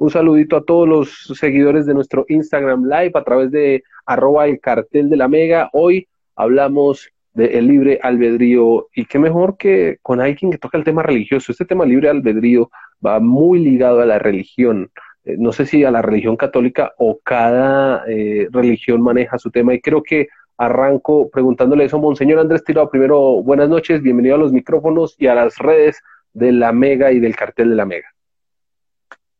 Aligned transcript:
Un 0.00 0.10
saludito 0.10 0.56
a 0.56 0.64
todos 0.64 0.88
los 0.88 1.38
seguidores 1.38 1.84
de 1.84 1.92
nuestro 1.92 2.24
Instagram 2.28 2.84
Live 2.84 3.10
a 3.14 3.24
través 3.24 3.50
de 3.50 3.82
arroba 4.06 4.46
el 4.46 4.60
cartel 4.60 5.10
de 5.10 5.16
la 5.16 5.26
Mega. 5.26 5.70
Hoy 5.72 6.06
hablamos 6.36 7.10
del 7.34 7.66
libre 7.66 7.98
albedrío 8.00 8.86
y 8.94 9.06
qué 9.06 9.18
mejor 9.18 9.56
que 9.56 9.98
con 10.00 10.20
alguien 10.20 10.52
que 10.52 10.58
toca 10.58 10.78
el 10.78 10.84
tema 10.84 11.02
religioso. 11.02 11.50
Este 11.50 11.64
tema 11.64 11.84
libre 11.84 12.08
albedrío 12.08 12.70
va 13.04 13.18
muy 13.18 13.58
ligado 13.58 14.00
a 14.00 14.06
la 14.06 14.20
religión. 14.20 14.88
Eh, 15.28 15.36
no 15.38 15.52
sé 15.52 15.66
si 15.66 15.84
a 15.84 15.90
la 15.90 16.00
religión 16.00 16.36
católica 16.36 16.94
o 16.96 17.20
cada 17.22 18.02
eh, 18.08 18.48
religión 18.50 19.02
maneja 19.02 19.38
su 19.38 19.50
tema 19.50 19.74
y 19.74 19.80
creo 19.80 20.02
que 20.02 20.28
arranco 20.56 21.28
preguntándole 21.28 21.84
eso 21.84 21.98
Monseñor 21.98 22.38
Andrés 22.38 22.64
Tirado. 22.64 22.88
Primero, 22.88 23.42
buenas 23.42 23.68
noches, 23.68 24.00
bienvenido 24.00 24.36
a 24.36 24.38
los 24.38 24.52
micrófonos 24.52 25.16
y 25.18 25.26
a 25.26 25.34
las 25.34 25.58
redes 25.58 26.00
de 26.32 26.52
la 26.52 26.72
Mega 26.72 27.12
y 27.12 27.20
del 27.20 27.36
cartel 27.36 27.68
de 27.68 27.76
la 27.76 27.84
Mega. 27.84 28.08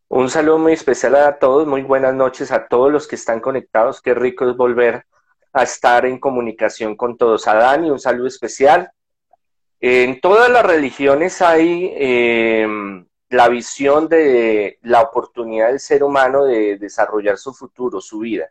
Un 0.09 0.28
saludo 0.28 0.59
muy 0.59 0.74
especial 0.74 1.16
a 1.16 1.38
todos, 1.38 1.66
muy 1.66 1.83
buenas 1.83 2.14
noches 2.14 2.52
a 2.52 2.69
todos 2.69 2.92
los 2.92 3.09
que 3.09 3.16
están 3.16 3.41
conectados. 3.41 4.02
Qué 4.02 4.12
rico 4.12 4.48
es 4.48 4.56
volver 4.56 5.05
a 5.55 5.62
estar 5.62 6.05
en 6.05 6.19
comunicación 6.19 6.97
con 6.97 7.16
todos. 7.16 7.48
A 7.48 7.55
Dani, 7.55 7.91
un 7.91 7.98
saludo 7.98 8.27
especial. 8.27 8.91
En 9.80 10.20
todas 10.20 10.50
las 10.50 10.66
religiones 10.66 11.41
hay 11.41 11.95
em, 11.97 13.08
la 13.30 13.48
visión 13.48 14.09
de 14.09 14.78
la 14.82 15.02
oportunidad 15.02 15.69
del 15.69 15.80
ser 15.80 16.02
humano 16.02 16.45
de 16.45 16.78
desarrollar 16.78 17.36
su 17.36 17.52
futuro, 17.52 18.00
su 18.00 18.20
vida. 18.20 18.50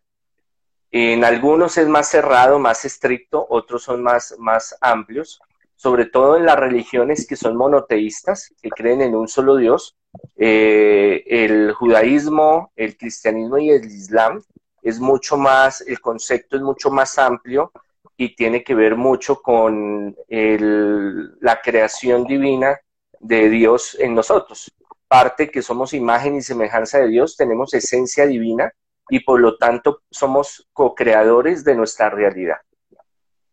En 0.91 1.23
algunos 1.23 1.77
es 1.77 1.87
más 1.87 2.09
cerrado, 2.09 2.59
más 2.59 2.85
estricto, 2.85 3.45
otros 3.49 3.83
son 3.83 4.03
más, 4.03 4.35
más 4.37 4.77
amplios, 4.81 5.41
sobre 5.75 6.05
todo 6.05 6.37
en 6.37 6.45
las 6.45 6.57
religiones 6.57 7.27
que 7.27 7.35
son 7.35 7.55
monoteístas, 7.55 8.53
que 8.61 8.69
creen 8.69 9.01
en 9.01 9.15
un 9.15 9.27
solo 9.27 9.57
Dios 9.57 9.97
eh, 10.35 11.23
el 11.27 11.73
judaísmo, 11.73 12.71
el 12.75 12.97
cristianismo 12.97 13.57
y 13.57 13.71
el 13.71 13.85
islam 13.85 14.41
es 14.81 14.99
mucho 14.99 15.37
más, 15.37 15.81
el 15.81 15.99
concepto 15.99 16.55
es 16.55 16.61
mucho 16.61 16.89
más 16.89 17.17
amplio 17.17 17.71
y 18.15 18.35
tiene 18.35 18.63
que 18.63 18.73
ver 18.73 18.95
mucho 18.95 19.41
con 19.41 20.15
la 20.29 21.61
creación 21.61 22.23
divina 22.23 22.79
de 23.19 23.49
Dios 23.49 23.97
en 23.99 24.15
nosotros. 24.15 24.73
Parte 25.07 25.49
que 25.49 25.61
somos 25.61 25.93
imagen 25.93 26.35
y 26.35 26.41
semejanza 26.41 26.99
de 26.99 27.07
Dios, 27.07 27.37
tenemos 27.37 27.73
esencia 27.73 28.25
divina 28.25 28.71
y 29.09 29.21
por 29.21 29.39
lo 29.39 29.57
tanto 29.57 30.01
somos 30.11 30.67
co-creadores 30.73 31.63
de 31.63 31.75
nuestra 31.75 32.09
realidad. 32.09 32.57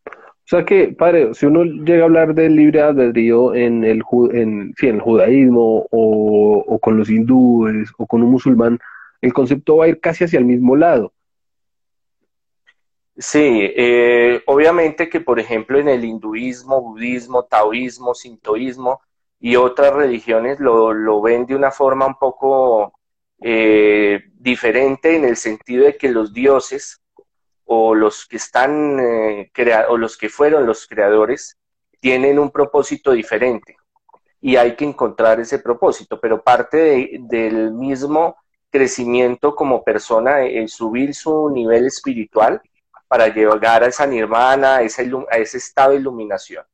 O 0.06 0.46
sea 0.46 0.64
que, 0.64 0.88
padre, 0.88 1.32
si 1.32 1.46
uno 1.46 1.64
llega 1.64 2.02
a 2.02 2.04
hablar 2.04 2.34
del 2.34 2.54
libre 2.54 2.82
albedrío 2.82 3.54
en 3.54 3.82
el, 3.82 4.02
en, 4.32 4.74
el 4.78 5.00
judaísmo 5.00 5.86
o, 5.90 6.78
con 6.80 6.98
los 6.98 7.08
hindúes 7.08 7.90
o 7.96 8.06
con 8.06 8.22
un 8.22 8.30
musulmán, 8.30 8.78
el 9.22 9.32
concepto 9.32 9.78
va 9.78 9.86
a 9.86 9.88
ir 9.88 10.00
casi 10.00 10.24
hacia 10.24 10.38
el 10.38 10.44
mismo 10.44 10.76
lado. 10.76 11.14
Sí, 13.16 13.70
eh, 13.74 14.42
obviamente 14.46 15.08
que 15.08 15.20
por 15.20 15.40
ejemplo 15.40 15.78
en 15.78 15.88
el 15.88 16.04
hinduismo, 16.04 16.82
budismo, 16.82 17.44
taoísmo, 17.44 18.12
sintoísmo 18.14 19.00
y 19.44 19.56
otras 19.56 19.92
religiones 19.92 20.58
lo, 20.58 21.20
ven 21.20 21.44
de 21.44 21.54
una 21.54 21.70
forma 21.70 22.06
un 22.06 22.18
poco 22.18 22.94
eh, 23.42 24.22
diferente 24.32 25.16
en 25.16 25.26
el 25.26 25.36
sentido 25.36 25.84
de 25.84 25.98
que 25.98 26.08
los 26.08 26.32
dioses 26.32 27.02
o 27.66 27.94
los 27.94 28.24
que 28.24 28.38
están 28.38 28.98
eh, 28.98 29.52
o 29.90 29.98
los 29.98 30.16
que 30.16 30.30
fueron 30.30 30.64
los 30.64 30.86
creadores 30.86 31.58
tienen 32.00 32.38
un 32.38 32.50
propósito 32.50 33.12
diferente 33.12 33.77
y 34.40 34.56
hay 34.56 34.77
que 34.77 34.86
encontrar 34.86 35.38
ese 35.40 35.58
propósito, 35.58 36.18
pero 36.18 36.42
parte 36.42 37.18
del 37.20 37.70
mismo 37.74 38.38
crecimiento 38.70 39.54
como 39.54 39.84
persona, 39.84 40.40
el 40.40 40.70
subir 40.70 41.14
su 41.14 41.50
nivel 41.50 41.84
espiritual 41.84 42.62
para 43.06 43.28
llegar 43.28 43.83
a 43.83 43.88
esa 43.88 44.06
nirvana, 44.06 44.77
a, 44.77 44.83
ese 44.83 45.58
estado 45.58 45.90
de 45.90 45.98
iluminación. 45.98 46.64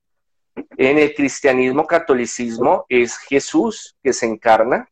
En 0.77 0.99
el 0.99 1.15
cristianismo, 1.15 1.87
catolicismo, 1.87 2.87
es 2.89 3.17
Jesús 3.19 3.97
que 4.03 4.13
se 4.13 4.27
encarna 4.27 4.89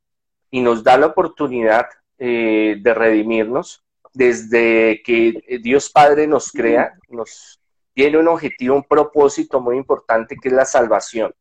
y 0.51 0.61
nos 0.61 0.83
da 0.83 0.97
la 0.97 1.07
oportunidad 1.07 1.89
eh, 2.19 2.77
de 2.81 2.95
redimirnos 2.95 3.85
desde 4.13 5.03
que 5.03 5.61
Dios 5.63 5.91
Padre 5.91 6.27
nos 6.27 6.51
crea, 6.51 6.95
nos 7.09 7.61
tiene 7.95 8.19
un 8.19 8.29
objetivo, 8.29 8.77
un 8.77 8.85
propósito 8.85 9.61
muy 9.61 9.77
importante 9.77 10.37
que 10.37 10.49
es 10.49 10.55
la 10.55 10.65
salvación, 10.65 11.35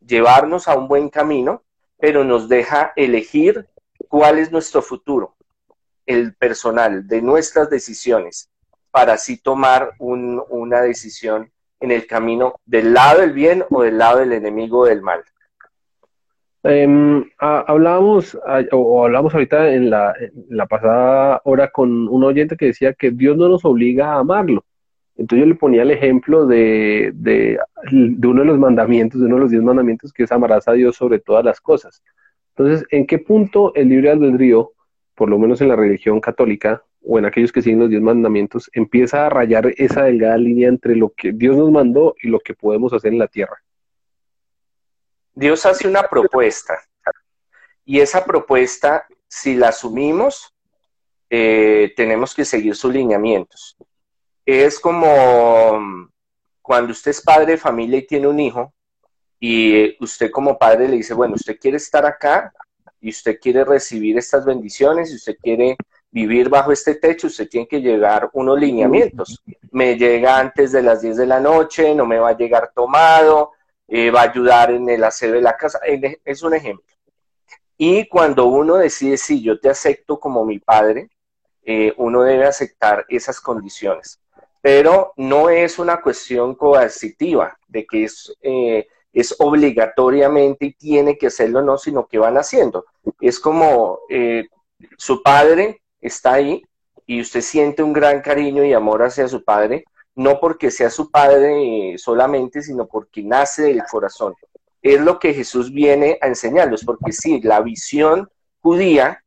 llevarnos 0.00 0.68
a 0.68 0.74
un 0.74 0.88
buen 0.88 1.08
camino, 1.08 1.62
pero 1.98 2.24
nos 2.24 2.48
deja 2.48 2.92
elegir 2.96 3.68
cuál 4.08 4.38
es 4.38 4.50
nuestro 4.50 4.82
futuro, 4.82 5.36
el 6.06 6.34
personal, 6.34 7.06
de 7.06 7.22
nuestras 7.22 7.70
decisiones, 7.70 8.50
para 8.90 9.14
así 9.14 9.36
tomar 9.36 9.94
una 9.98 10.82
decisión 10.82 11.50
en 11.82 11.90
el 11.90 12.06
camino 12.06 12.54
del 12.64 12.94
lado 12.94 13.20
del 13.20 13.32
bien 13.32 13.64
o 13.70 13.82
del 13.82 13.98
lado 13.98 14.20
del 14.20 14.32
enemigo 14.32 14.86
del 14.86 15.02
mal. 15.02 15.20
Eh, 16.64 17.24
hablábamos, 17.38 18.38
o 18.70 19.04
hablamos 19.04 19.34
ahorita 19.34 19.72
en 19.72 19.90
la, 19.90 20.14
la, 20.48 20.66
pasada 20.66 21.40
hora 21.44 21.70
con 21.70 22.08
un 22.08 22.22
oyente 22.22 22.56
que 22.56 22.66
decía 22.66 22.94
que 22.94 23.10
Dios 23.10 23.36
no 23.36 23.48
nos 23.48 23.64
obliga 23.64 24.12
a 24.12 24.20
amarlo. 24.20 24.64
Entonces 25.16 25.44
yo 25.44 25.52
le 25.52 25.58
ponía 25.58 25.82
el 25.82 25.90
ejemplo 25.90 26.46
de, 26.46 27.10
de, 27.14 27.58
de, 27.90 28.28
uno 28.28 28.42
de 28.42 28.46
los 28.46 28.58
mandamientos, 28.58 29.20
de 29.20 29.26
uno 29.26 29.36
de 29.36 29.40
los 29.42 29.50
diez 29.50 29.62
mandamientos, 29.62 30.12
que 30.12 30.22
es 30.22 30.32
amarás 30.32 30.68
a 30.68 30.72
Dios 30.72 30.96
sobre 30.96 31.18
todas 31.18 31.44
las 31.44 31.60
cosas. 31.60 32.02
Entonces, 32.56 32.86
¿en 32.90 33.06
qué 33.06 33.18
punto 33.18 33.74
el 33.74 33.88
libre 33.88 34.10
albedrío, 34.10 34.72
por 35.14 35.28
lo 35.28 35.38
menos 35.38 35.60
en 35.60 35.68
la 35.68 35.76
religión 35.76 36.20
católica, 36.20 36.82
o 37.04 37.18
en 37.18 37.26
aquellos 37.26 37.52
que 37.52 37.62
siguen 37.62 37.80
los 37.80 37.90
diez 37.90 38.02
mandamientos, 38.02 38.70
empieza 38.72 39.26
a 39.26 39.30
rayar 39.30 39.72
esa 39.76 40.04
delgada 40.04 40.36
línea 40.36 40.68
entre 40.68 40.96
lo 40.96 41.10
que 41.10 41.32
Dios 41.32 41.56
nos 41.56 41.70
mandó 41.70 42.14
y 42.22 42.28
lo 42.28 42.40
que 42.40 42.54
podemos 42.54 42.92
hacer 42.92 43.12
en 43.12 43.18
la 43.18 43.28
tierra? 43.28 43.62
Dios 45.34 45.64
hace 45.66 45.88
una 45.88 46.02
propuesta 46.02 46.78
y 47.84 48.00
esa 48.00 48.24
propuesta, 48.24 49.06
si 49.26 49.54
la 49.54 49.68
asumimos, 49.68 50.54
eh, 51.30 51.92
tenemos 51.96 52.34
que 52.34 52.44
seguir 52.44 52.76
sus 52.76 52.92
lineamientos. 52.92 53.76
Es 54.44 54.78
como 54.78 55.78
mm, 55.80 56.10
cuando 56.60 56.92
usted 56.92 57.10
es 57.10 57.22
padre 57.22 57.52
de 57.52 57.58
familia 57.58 57.98
y 57.98 58.06
tiene 58.06 58.28
un 58.28 58.38
hijo 58.38 58.72
y 59.40 59.96
usted 60.02 60.30
como 60.30 60.58
padre 60.58 60.88
le 60.88 60.96
dice, 60.96 61.14
bueno, 61.14 61.34
usted 61.34 61.58
quiere 61.58 61.76
estar 61.76 62.06
acá 62.06 62.52
y 63.00 63.10
usted 63.10 63.38
quiere 63.40 63.64
recibir 63.64 64.16
estas 64.16 64.44
bendiciones 64.44 65.10
y 65.10 65.16
usted 65.16 65.36
quiere 65.42 65.76
vivir 66.12 66.50
bajo 66.50 66.70
este 66.70 66.94
techo, 66.96 67.26
usted 67.26 67.48
tiene 67.48 67.66
que 67.66 67.80
llegar 67.80 68.30
unos 68.34 68.60
lineamientos. 68.60 69.42
Me 69.70 69.96
llega 69.96 70.38
antes 70.38 70.70
de 70.70 70.82
las 70.82 71.00
10 71.00 71.16
de 71.16 71.26
la 71.26 71.40
noche, 71.40 71.94
no 71.94 72.06
me 72.06 72.18
va 72.18 72.28
a 72.28 72.36
llegar 72.36 72.70
tomado, 72.74 73.52
eh, 73.88 74.10
va 74.10 74.20
a 74.20 74.30
ayudar 74.30 74.70
en 74.70 74.88
el 74.88 75.02
aseo 75.02 75.32
de 75.32 75.40
la 75.40 75.56
casa, 75.56 75.80
es 76.24 76.42
un 76.42 76.54
ejemplo. 76.54 76.84
Y 77.78 78.06
cuando 78.08 78.46
uno 78.46 78.76
decide, 78.76 79.16
sí, 79.16 79.42
yo 79.42 79.58
te 79.58 79.70
acepto 79.70 80.20
como 80.20 80.44
mi 80.44 80.58
padre, 80.58 81.08
eh, 81.64 81.94
uno 81.96 82.22
debe 82.22 82.44
aceptar 82.44 83.06
esas 83.08 83.40
condiciones. 83.40 84.20
Pero 84.60 85.14
no 85.16 85.48
es 85.48 85.78
una 85.78 86.00
cuestión 86.00 86.54
coercitiva 86.54 87.58
de 87.66 87.86
que 87.86 88.04
es, 88.04 88.36
eh, 88.42 88.86
es 89.12 89.34
obligatoriamente 89.38 90.66
y 90.66 90.72
tiene 90.74 91.16
que 91.16 91.28
hacerlo, 91.28 91.62
no, 91.62 91.78
sino 91.78 92.06
que 92.06 92.18
van 92.18 92.36
haciendo. 92.36 92.84
Es 93.18 93.40
como 93.40 94.00
su 94.96 95.22
padre 95.22 95.81
está 96.02 96.34
ahí 96.34 96.62
y 97.06 97.20
usted 97.20 97.40
siente 97.40 97.82
un 97.82 97.92
gran 97.92 98.20
cariño 98.20 98.64
y 98.64 98.74
amor 98.74 99.02
hacia 99.02 99.28
su 99.28 99.42
padre, 99.42 99.84
no 100.14 100.38
porque 100.38 100.70
sea 100.70 100.90
su 100.90 101.10
padre 101.10 101.96
solamente, 101.96 102.62
sino 102.62 102.86
porque 102.86 103.22
nace 103.22 103.62
del 103.62 103.82
corazón. 103.90 104.34
Es 104.82 105.00
lo 105.00 105.18
que 105.18 105.32
Jesús 105.32 105.72
viene 105.72 106.18
a 106.20 106.26
enseñarlos, 106.26 106.84
porque 106.84 107.12
sí, 107.12 107.40
la 107.40 107.60
visión 107.60 108.28
judía 108.60 109.22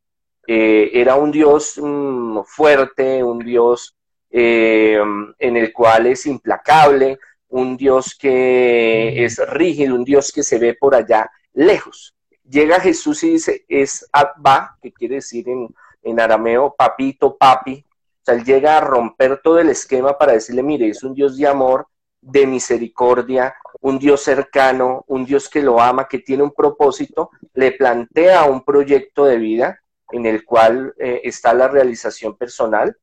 eh, 0.45 0.92
era 0.94 1.16
un 1.16 1.31
Dios 1.31 1.80
mm, 1.81 2.42
fuerte, 2.45 3.24
un 3.24 3.39
Dios 3.39 3.95
eh, 4.30 5.00
en 5.39 5.57
el 5.57 5.74
cual 5.74 6.07
es 6.07 6.25
implacable, 6.25 7.18
un 7.48 7.78
Dios 7.78 8.16
que 8.19 9.24
es 9.24 9.39
rígido, 9.50 9.95
un 9.95 10.04
Dios 10.04 10.31
que 10.31 10.44
se 10.44 10.60
ve 10.60 10.75
por 10.75 10.94
allá 10.94 11.31
lejos. 11.54 12.13
Llega 12.48 12.80
Jesús 12.80 13.24
y 13.24 13.31
dice, 13.31 13.66
es 13.68 14.07
Abba, 14.12 14.78
que 14.81 14.92
quiere 14.92 15.16
decir 15.16 15.48
en, 15.50 15.69
en 16.06 16.19
arameo 16.19 16.74
papito, 16.78 17.36
papi, 17.36 17.84
o 17.90 18.25
sea, 18.25 18.36
él 18.36 18.46
llega 18.46 18.78
a 18.78 18.81
romper 18.81 19.42
todo 19.44 19.60
el 19.60 19.69
esquema 19.69 20.18
para 20.18 20.34
decirle, 20.34 20.63
mire, 20.63 20.88
es 20.88 21.04
un 21.04 21.13
Dios 21.13 21.36
de 21.38 21.48
amor, 21.48 21.88
de 22.22 22.48
misericordia, 22.48 23.56
un 23.81 24.00
Dios 24.00 24.22
cercano, 24.22 25.04
un 25.07 25.25
Dios 25.25 25.50
que 25.50 25.62
lo 25.62 25.81
ama, 25.81 26.07
que 26.07 26.19
tiene 26.19 26.44
un 26.44 26.52
propósito, 26.52 27.31
le 27.54 27.72
plantea 27.72 28.46
un 28.46 28.63
proyecto 28.63 29.25
de 29.25 29.38
vida 29.38 29.80
en 30.12 30.25
el 30.25 30.46
cual 30.46 30.94
eh, 30.98 31.22
está 31.24 31.54
la 31.54 31.68
realización 31.68 32.36
personal 32.38 32.96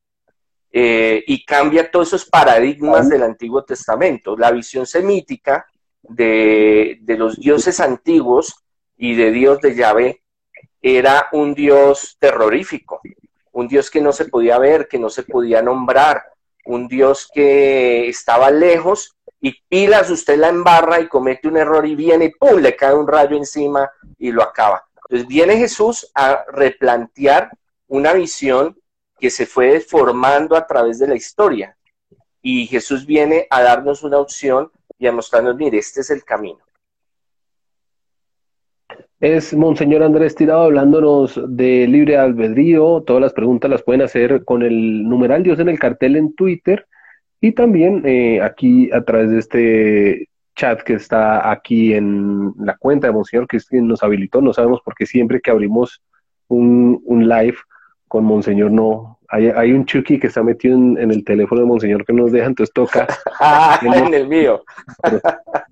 eh, 0.71 1.23
y 1.27 1.45
cambia 1.45 1.91
todos 1.91 2.07
esos 2.07 2.25
paradigmas 2.25 3.09
del 3.09 3.23
Antiguo 3.23 3.63
Testamento. 3.63 4.37
La 4.37 4.51
visión 4.51 4.85
semítica 4.85 5.65
de, 6.01 6.99
de 7.01 7.17
los 7.17 7.37
dioses 7.37 7.79
antiguos 7.79 8.55
y 8.97 9.15
de 9.15 9.31
Dios 9.31 9.59
de 9.59 9.75
Yahvé 9.75 10.22
era 10.83 11.29
un 11.31 11.53
Dios 11.55 12.17
terrorífico, 12.19 12.99
un 13.53 13.69
Dios 13.69 13.89
que 13.89 14.01
no 14.01 14.11
se 14.11 14.25
podía 14.25 14.59
ver, 14.59 14.89
que 14.89 14.99
no 14.99 15.09
se 15.09 15.23
podía 15.23 15.61
nombrar, 15.61 16.23
un 16.65 16.89
Dios 16.89 17.29
que 17.33 18.09
estaba 18.09 18.51
lejos 18.51 19.15
y 19.39 19.53
pilas 19.67 20.09
usted 20.09 20.37
la 20.37 20.49
embarra 20.49 20.99
y 20.99 21.07
comete 21.07 21.47
un 21.47 21.57
error 21.57 21.85
y 21.85 21.95
viene 21.95 22.25
y 22.25 22.29
¡pum! 22.31 22.59
le 22.59 22.75
cae 22.75 22.93
un 22.93 23.07
rayo 23.07 23.37
encima 23.37 23.89
y 24.19 24.31
lo 24.31 24.43
acaba. 24.43 24.85
Entonces 25.07 25.27
viene 25.27 25.57
Jesús 25.57 26.11
a 26.13 26.43
replantear 26.49 27.49
una 27.87 28.13
visión 28.13 28.77
que 29.19 29.29
se 29.29 29.45
fue 29.45 29.79
formando 29.79 30.55
a 30.57 30.67
través 30.67 30.99
de 30.99 31.07
la 31.07 31.15
historia. 31.15 31.77
Y 32.41 32.67
Jesús 32.67 33.05
viene 33.05 33.47
a 33.49 33.61
darnos 33.61 34.03
una 34.03 34.19
opción 34.19 34.69
y 34.99 35.07
a 35.07 35.13
mostrarnos, 35.13 35.55
mire, 35.55 35.77
este 35.77 36.01
es 36.01 36.09
el 36.09 36.25
camino. 36.25 36.59
Es 39.23 39.53
Monseñor 39.53 40.03
Andrés 40.03 40.35
Tirado 40.35 40.63
hablándonos 40.63 41.39
de 41.47 41.87
libre 41.87 42.17
albedrío. 42.17 43.03
Todas 43.07 43.21
las 43.21 43.31
preguntas 43.31 43.71
las 43.71 43.81
pueden 43.81 44.01
hacer 44.01 44.43
con 44.43 44.63
el 44.63 45.07
numeral 45.07 45.43
Dios 45.43 45.59
en 45.59 45.69
el 45.69 45.79
cartel 45.79 46.17
en 46.17 46.35
Twitter 46.35 46.85
y 47.39 47.53
también 47.53 48.01
eh, 48.05 48.41
aquí 48.41 48.91
a 48.91 49.01
través 49.05 49.31
de 49.31 49.39
este 49.39 50.29
chat 50.57 50.81
que 50.81 50.95
está 50.95 51.49
aquí 51.49 51.93
en 51.93 52.51
la 52.59 52.75
cuenta 52.75 53.07
de 53.07 53.13
Monseñor, 53.13 53.47
que 53.47 53.59
nos 53.81 54.03
habilitó. 54.03 54.41
No 54.41 54.51
sabemos 54.51 54.81
por 54.83 54.93
qué 54.93 55.05
siempre 55.05 55.39
que 55.39 55.51
abrimos 55.51 56.01
un 56.49 57.01
live 57.25 57.55
con 58.13 58.25
Monseñor 58.25 58.69
no. 58.69 59.17
Hay, 59.27 59.71
un 59.71 59.85
Chucky 59.85 60.19
que 60.19 60.27
está 60.27 60.43
metido 60.43 60.75
en, 60.75 61.09
el 61.09 61.25
teléfono 61.25 61.61
de 61.61 61.67
Monseñor 61.67 62.05
que 62.05 62.13
nos 62.13 62.31
deja, 62.31 62.45
entonces 62.45 62.71
toca. 62.71 63.07
ah, 63.39 63.79
en 63.81 64.13
el 64.13 64.27
mío. 64.27 64.63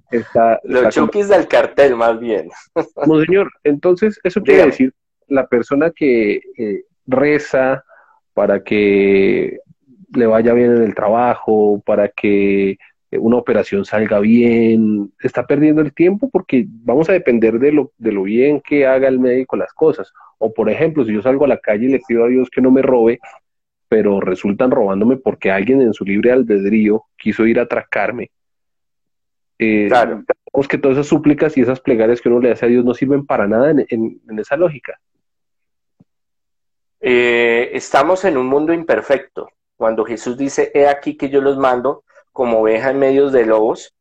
Está, 0.10 0.60
Los 0.64 0.92
Chuckys 0.92 1.30
del 1.30 1.48
cartel, 1.48 1.96
más 1.96 2.20
bien. 2.20 2.50
Monseñor, 3.06 3.52
entonces, 3.64 4.20
eso 4.24 4.42
quiere 4.42 4.66
decir, 4.66 4.92
la 5.28 5.46
persona 5.46 5.92
que 5.92 6.42
eh, 6.58 6.86
reza 7.06 7.84
para 8.34 8.64
que 8.64 9.60
le 10.16 10.26
vaya 10.26 10.54
bien 10.54 10.78
en 10.78 10.82
el 10.82 10.96
trabajo, 10.96 11.80
para 11.86 12.08
que 12.08 12.80
una 13.12 13.38
operación 13.38 13.86
salga 13.86 14.18
bien, 14.18 15.14
está 15.20 15.46
perdiendo 15.46 15.84
el 15.84 15.94
tiempo 15.94 16.28
porque 16.32 16.66
vamos 16.68 17.08
a 17.08 17.14
depender 17.14 17.60
de 17.60 17.72
lo, 17.72 17.92
de 18.00 18.12
lo 18.12 18.24
bien 18.24 18.62
que 18.62 18.88
haga 18.88 19.08
el 19.10 19.20
médico 19.20 19.58
las 19.58 19.74
cosas. 19.74 20.12
O 20.44 20.52
por 20.52 20.72
ejemplo, 20.72 21.06
si 21.06 21.14
yo 21.14 21.22
salgo 21.22 21.46
a 21.46 21.48
la 21.48 21.60
calle 21.60 21.86
y 21.86 21.90
le 21.90 22.02
pido 22.08 22.26
a 22.26 22.28
Dios 22.28 22.50
que 22.50 22.62
no 22.62 22.72
me 22.72 22.82
robe, 22.82 23.20
pero 23.88 24.20
resultan 24.20 24.72
robándome 24.72 25.18
porque 25.18 25.52
alguien 25.52 25.82
en 25.82 25.94
su 25.94 26.04
libre 26.04 26.32
albedrío 26.32 27.04
quiso 27.16 27.46
ir 27.46 27.60
a 27.60 27.64
atracarme. 27.64 28.32
Eh, 29.60 29.86
claro. 29.88 30.24
que 30.68 30.78
todas 30.80 30.98
esas 30.98 31.08
súplicas 31.08 31.56
y 31.56 31.62
esas 31.62 31.80
plegarias 31.80 32.20
que 32.20 32.30
uno 32.30 32.40
le 32.40 32.52
hace 32.52 32.66
a 32.66 32.70
Dios 32.70 32.84
no 32.84 32.96
sirven 32.96 33.28
para 33.28 33.48
nada 33.48 33.70
en, 33.70 34.22
esa 34.40 34.58
lógica. 34.58 35.00
Eh, 37.00 37.70
estamos 37.74 38.26
en 38.26 38.38
un 38.38 38.48
mundo 38.48 38.74
imperfecto. 38.74 39.48
Cuando 39.76 40.06
Jesús 40.06 40.38
dice, 40.38 40.72
he 40.74 40.88
aquí 40.88 41.18
que 41.18 41.30
yo 41.30 41.40
los 41.40 41.58
mando, 41.58 42.04
como 42.32 42.62
oveja 42.62 42.90
en 42.90 42.98
medio 42.98 43.30
de 43.30 43.46
lobos 43.46 43.94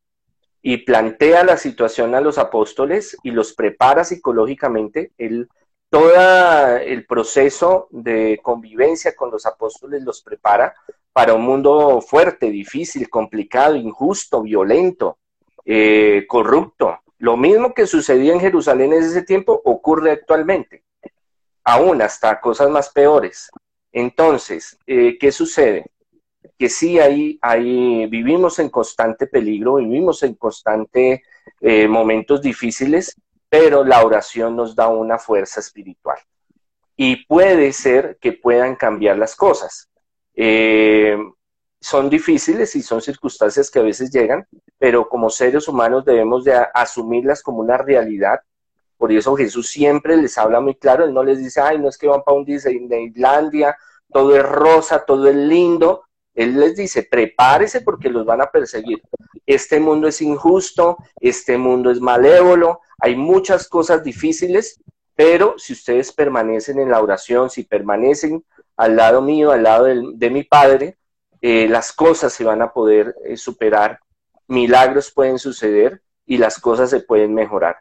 y 0.63 0.77
plantea 0.77 1.43
la 1.43 1.57
situación 1.57 2.15
a 2.15 2.21
los 2.21 2.39
apóstoles 2.39 3.15
y 3.21 3.29
los 3.29 3.53
prepara 3.53 4.03
psicológicamente. 4.03 5.11
Él, 5.19 5.47
todo 5.91 6.77
el 6.77 7.05
proceso 7.05 7.89
de 7.91 8.39
convivencia 8.41 9.13
con 9.13 9.29
los 9.29 9.45
apóstoles 9.45 10.01
los 10.01 10.21
prepara 10.21 10.73
para 11.11 11.33
un 11.33 11.41
mundo 11.41 11.99
fuerte, 11.99 12.49
difícil, 12.49 13.09
complicado, 13.09 13.75
injusto, 13.75 14.41
violento, 14.41 15.17
eh, 15.65 16.23
corrupto. 16.29 16.97
Lo 17.17 17.35
mismo 17.35 17.73
que 17.73 17.85
sucedía 17.85 18.31
en 18.31 18.39
Jerusalén 18.39 18.93
en 18.93 19.03
ese 19.03 19.23
tiempo 19.23 19.61
ocurre 19.65 20.11
actualmente, 20.11 20.85
aún 21.65 22.01
hasta 22.01 22.39
cosas 22.39 22.69
más 22.69 22.89
peores. 22.89 23.51
Entonces, 23.91 24.79
eh, 24.87 25.17
¿qué 25.19 25.33
sucede? 25.33 25.85
que 26.57 26.69
sí 26.69 26.99
hay, 26.99 27.39
hay, 27.41 28.05
vivimos 28.05 28.59
en 28.59 28.69
constante 28.69 29.25
peligro, 29.25 29.75
vivimos 29.75 30.21
en 30.21 30.35
constante 30.35 31.23
eh, 31.59 31.87
momentos 31.87 32.41
difíciles, 32.41 33.15
pero 33.51 33.83
la 33.83 34.05
oración 34.05 34.55
nos 34.55 34.73
da 34.77 34.87
una 34.87 35.17
fuerza 35.17 35.59
espiritual. 35.59 36.17
Y 36.95 37.25
puede 37.25 37.73
ser 37.73 38.17
que 38.21 38.31
puedan 38.31 38.77
cambiar 38.77 39.17
las 39.17 39.35
cosas. 39.35 39.89
Eh, 40.33 41.17
son 41.81 42.09
difíciles 42.09 42.73
y 42.77 42.81
son 42.81 43.01
circunstancias 43.01 43.69
que 43.69 43.79
a 43.79 43.81
veces 43.81 44.09
llegan, 44.09 44.47
pero 44.77 45.09
como 45.09 45.29
seres 45.29 45.67
humanos 45.67 46.05
debemos 46.05 46.45
de 46.45 46.53
asumirlas 46.73 47.43
como 47.43 47.59
una 47.59 47.77
realidad. 47.77 48.39
Por 48.95 49.11
eso 49.11 49.35
Jesús 49.35 49.69
siempre 49.69 50.15
les 50.15 50.37
habla 50.37 50.61
muy 50.61 50.75
claro, 50.75 51.03
él 51.03 51.13
no 51.13 51.21
les 51.21 51.39
dice, 51.39 51.59
ay, 51.59 51.77
no 51.77 51.89
es 51.89 51.97
que 51.97 52.07
van 52.07 52.23
para 52.23 52.37
un 52.37 52.45
Disneylandia, 52.45 53.75
todo 54.13 54.33
es 54.33 54.47
rosa, 54.47 55.03
todo 55.03 55.27
es 55.27 55.35
lindo, 55.35 56.05
él 56.33 56.57
les 56.57 56.77
dice, 56.77 57.03
prepárese 57.03 57.81
porque 57.81 58.07
los 58.07 58.25
van 58.25 58.39
a 58.39 58.49
perseguir. 58.49 59.01
Este 59.45 59.81
mundo 59.81 60.07
es 60.07 60.21
injusto, 60.21 60.95
este 61.19 61.57
mundo 61.57 61.91
es 61.91 61.99
malévolo, 61.99 62.79
hay 63.01 63.15
muchas 63.15 63.67
cosas 63.67 64.03
difíciles, 64.03 64.79
pero 65.15 65.55
si 65.57 65.73
ustedes 65.73 66.13
permanecen 66.13 66.79
en 66.79 66.91
la 66.91 67.01
oración, 67.01 67.49
si 67.49 67.63
permanecen 67.63 68.45
al 68.77 68.95
lado 68.95 69.23
mío, 69.23 69.51
al 69.51 69.63
lado 69.63 69.85
de, 69.85 70.29
mi 70.29 70.43
Padre, 70.43 70.97
eh, 71.41 71.67
las 71.67 71.91
cosas 71.91 72.31
se 72.31 72.43
van 72.43 72.61
a 72.61 72.71
poder 72.71 73.15
eh, 73.25 73.37
superar, 73.37 73.99
milagros 74.47 75.11
pueden 75.11 75.39
suceder 75.39 76.03
y 76.27 76.37
las 76.37 76.59
cosas 76.59 76.91
se 76.91 76.99
pueden 76.99 77.33
mejorar. 77.33 77.77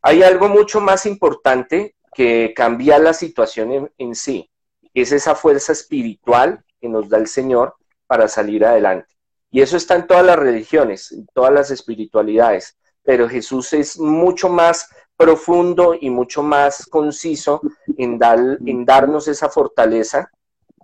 Hay 0.00 0.22
algo 0.22 0.48
mucho 0.48 0.80
más 0.80 1.04
importante 1.04 1.94
que 2.14 2.54
cambiar 2.56 3.02
la 3.02 3.12
situación 3.12 3.70
en, 3.70 3.92
en 3.98 4.14
sí, 4.14 4.50
es 4.94 5.12
esa 5.12 5.34
fuerza 5.34 5.72
espiritual 5.72 6.64
que 6.80 6.88
nos 6.88 7.10
da 7.10 7.18
el 7.18 7.26
Señor 7.26 7.74
para 8.06 8.28
salir 8.28 8.64
adelante. 8.64 9.14
Y 9.50 9.60
eso 9.60 9.76
está 9.76 9.94
en 9.96 10.06
todas 10.06 10.24
las 10.24 10.38
religiones, 10.38 11.12
en 11.12 11.26
todas 11.34 11.52
las 11.52 11.70
espiritualidades, 11.70 12.78
pero 13.04 13.28
Jesús 13.28 13.72
es 13.74 13.98
mucho 13.98 14.48
más 14.48 14.88
profundo 15.16 15.94
y 15.98 16.10
mucho 16.10 16.42
más 16.42 16.86
conciso 16.86 17.60
en, 17.96 18.18
dar, 18.18 18.38
en 18.64 18.84
darnos 18.84 19.28
esa 19.28 19.48
fortaleza. 19.48 20.30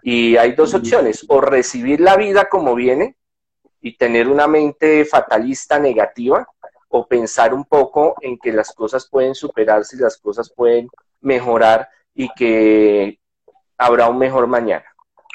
Y 0.02 0.36
hay 0.36 0.52
dos 0.52 0.72
opciones, 0.74 1.26
o 1.28 1.40
recibir 1.40 2.00
la 2.00 2.16
vida 2.16 2.48
como 2.48 2.74
viene 2.74 3.16
y 3.82 3.96
tener 3.96 4.28
una 4.28 4.46
mente 4.46 5.04
fatalista 5.04 5.78
negativa, 5.78 6.46
o 6.88 7.06
pensar 7.06 7.54
un 7.54 7.64
poco 7.64 8.16
en 8.20 8.38
que 8.38 8.52
las 8.52 8.72
cosas 8.74 9.08
pueden 9.08 9.34
superarse 9.34 9.96
y 9.96 10.00
las 10.00 10.18
cosas 10.18 10.52
pueden 10.52 10.88
mejorar 11.20 11.88
y 12.14 12.28
que 12.34 13.18
habrá 13.78 14.08
un 14.08 14.18
mejor 14.18 14.46
mañana. 14.48 14.84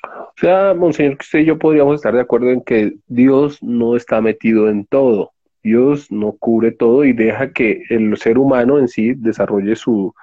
O 0.03 0.33
sea, 0.35 0.73
Monseñor, 0.73 1.17
que 1.17 1.23
usted 1.23 1.39
y 1.39 1.45
yo 1.45 1.57
podríamos 1.57 1.95
estar 1.95 2.13
de 2.13 2.21
acuerdo 2.21 2.49
en 2.49 2.61
que 2.61 2.95
Dios 3.07 3.57
no 3.63 3.95
está 3.95 4.19
metido 4.19 4.69
en 4.69 4.85
todo. 4.85 5.31
Dios 5.65 6.11
no 6.11 6.33
cubre 6.33 6.71
todo 6.71 7.05
y 7.05 7.13
deja 7.13 7.51
que 7.51 7.81
el 7.89 8.15
ser 8.17 8.37
humano 8.37 8.77
en 8.77 8.87
sí 8.87 9.15
desarrolle 9.15 9.75
su, 9.75 10.13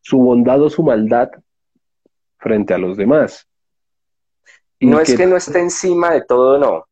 su 0.00 0.18
bondad 0.18 0.60
o 0.60 0.68
su 0.68 0.82
maldad 0.82 1.30
frente 2.38 2.74
a 2.74 2.78
los 2.78 2.96
demás. 2.96 3.46
no 4.80 4.98
es 4.98 5.14
que 5.14 5.24
no 5.24 5.36
esté 5.36 5.60
encima 5.60 6.10
de 6.10 6.22
todo, 6.22 6.58
no, 6.58 6.86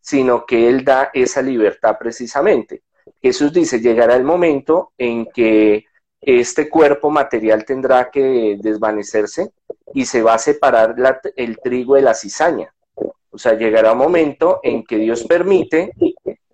sino 0.00 0.44
que 0.44 0.68
Él 0.68 0.84
da 0.84 1.10
esa 1.14 1.40
libertad 1.42 1.96
precisamente. 1.96 2.82
Jesús 3.22 3.52
dice, 3.52 3.78
llegará 3.78 4.16
el 4.16 4.24
momento 4.24 4.90
en 4.98 5.26
que 5.26 5.84
este 6.20 6.68
cuerpo 6.68 7.08
material 7.08 7.64
tendrá 7.64 8.10
que 8.10 8.58
desvanecerse 8.60 9.52
y 9.94 10.06
se 10.06 10.22
va 10.22 10.34
a 10.34 10.38
separar 10.38 10.96
el 11.36 11.60
trigo 11.60 11.94
de 11.94 12.02
la 12.02 12.14
cizaña. 12.14 12.74
O 13.30 13.38
sea, 13.38 13.54
llegará 13.54 13.92
un 13.92 13.98
momento 13.98 14.58
en 14.64 14.82
que 14.84 14.96
Dios 14.96 15.24
permite, 15.24 15.92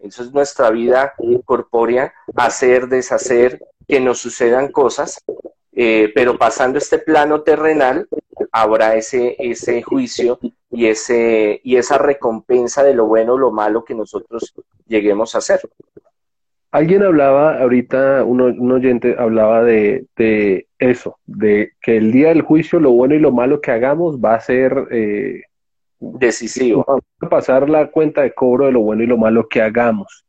eso 0.08 0.22
es 0.22 0.32
nuestra 0.32 0.70
vida 0.70 1.14
corpórea, 1.44 2.12
hacer, 2.34 2.88
deshacer, 2.88 3.60
que 3.86 4.00
nos 4.00 4.18
sucedan 4.18 4.70
cosas, 4.70 5.22
eh, 5.72 6.10
pero 6.14 6.36
pasando 6.36 6.78
este 6.78 6.98
plano 6.98 7.42
terrenal, 7.42 8.08
habrá 8.52 8.96
ese, 8.96 9.36
ese 9.38 9.82
juicio 9.82 10.38
y, 10.70 10.86
ese, 10.86 11.60
y 11.62 11.76
esa 11.76 11.98
recompensa 11.98 12.82
de 12.82 12.94
lo 12.94 13.06
bueno 13.06 13.34
o 13.34 13.38
lo 13.38 13.50
malo 13.50 13.84
que 13.84 13.94
nosotros 13.94 14.54
lleguemos 14.86 15.34
a 15.34 15.38
hacer. 15.38 15.60
Alguien 16.70 17.02
hablaba 17.02 17.60
ahorita, 17.60 18.24
un, 18.24 18.70
oyente 18.70 19.16
hablaba 19.18 19.64
de, 19.64 20.06
eso, 20.78 21.16
de 21.24 21.72
que 21.80 21.96
el 21.96 22.12
día 22.12 22.28
del 22.28 22.42
juicio 22.42 22.78
lo 22.78 22.90
bueno 22.90 23.14
y 23.14 23.20
lo 23.20 23.32
malo 23.32 23.62
que 23.62 23.70
hagamos 23.70 24.18
va 24.18 24.34
a 24.34 24.40
ser 24.40 24.86
eh, 24.90 25.44
decisivo. 26.00 26.84
Pasar 27.30 27.68
la 27.68 27.90
cuenta 27.90 28.22
de 28.22 28.32
cobro 28.32 28.66
de 28.66 28.72
lo 28.72 28.80
bueno 28.80 29.02
y 29.02 29.06
lo 29.06 29.16
malo 29.16 29.48
que 29.48 29.62
hagamos. 29.62 30.24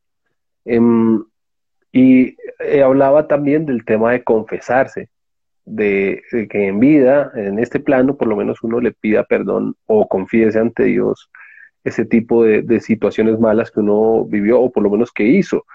Em, 0.66 1.24
y 1.92 2.36
eh, 2.60 2.84
hablaba 2.84 3.28
también 3.28 3.66
del 3.66 3.86
tema 3.86 4.12
de 4.12 4.24
confesarse. 4.24 5.10
de, 5.66 6.24
que 6.50 6.68
en 6.68 6.80
vida, 6.80 7.32
en 7.36 7.60
este 7.60 7.80
plano, 7.80 8.18
por 8.18 8.28
lo 8.28 8.36
menos 8.36 8.64
uno 8.64 8.80
le 8.80 8.92
pida 8.92 9.24
perdón 9.24 9.76
o 9.86 10.08
confiese 10.08 10.58
ante 10.58 10.86
Dios 10.86 11.30
ese 11.84 12.06
tipo 12.06 12.44
de, 12.44 12.80
situaciones 12.80 13.40
malas 13.40 13.72
que 13.72 13.80
uno 13.80 14.26
vivió 14.26 14.60
o 14.62 14.72
por 14.72 14.84
lo 14.84 14.90
menos 14.90 15.12
que 15.12 15.24
hizo. 15.24 15.66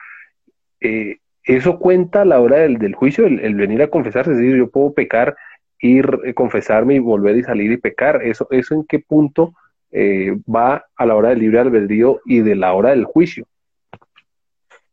Eh, 0.80 1.18
eso 1.44 1.78
cuenta 1.78 2.22
a 2.22 2.24
la 2.24 2.40
hora 2.40 2.58
del, 2.58 2.94
juicio, 2.94 3.26
el, 3.26 3.54
venir 3.54 3.82
a 3.82 3.90
confesarse, 3.90 4.32
es 4.32 4.38
decir, 4.38 4.56
yo 4.56 4.70
puedo 4.70 4.94
pecar, 4.94 5.36
ir, 5.78 6.08
eh, 6.24 6.34
confesarme 6.34 6.94
y 6.94 6.98
volver 6.98 7.36
y 7.36 7.42
salir 7.42 7.72
y 7.72 7.76
pecar. 7.76 8.22
¿Eso, 8.22 8.48
eso 8.50 8.74
en 8.74 8.84
qué 8.84 8.98
punto 8.98 9.54
eh, 9.96 10.36
va 10.52 10.84
a 10.96 11.06
la 11.06 11.14
hora 11.14 11.28
del 11.28 11.38
libre 11.38 11.60
albedrío 11.60 12.20
y 12.24 12.40
de 12.40 12.56
la 12.56 12.74
hora 12.74 12.90
del 12.90 13.04
juicio? 13.04 13.46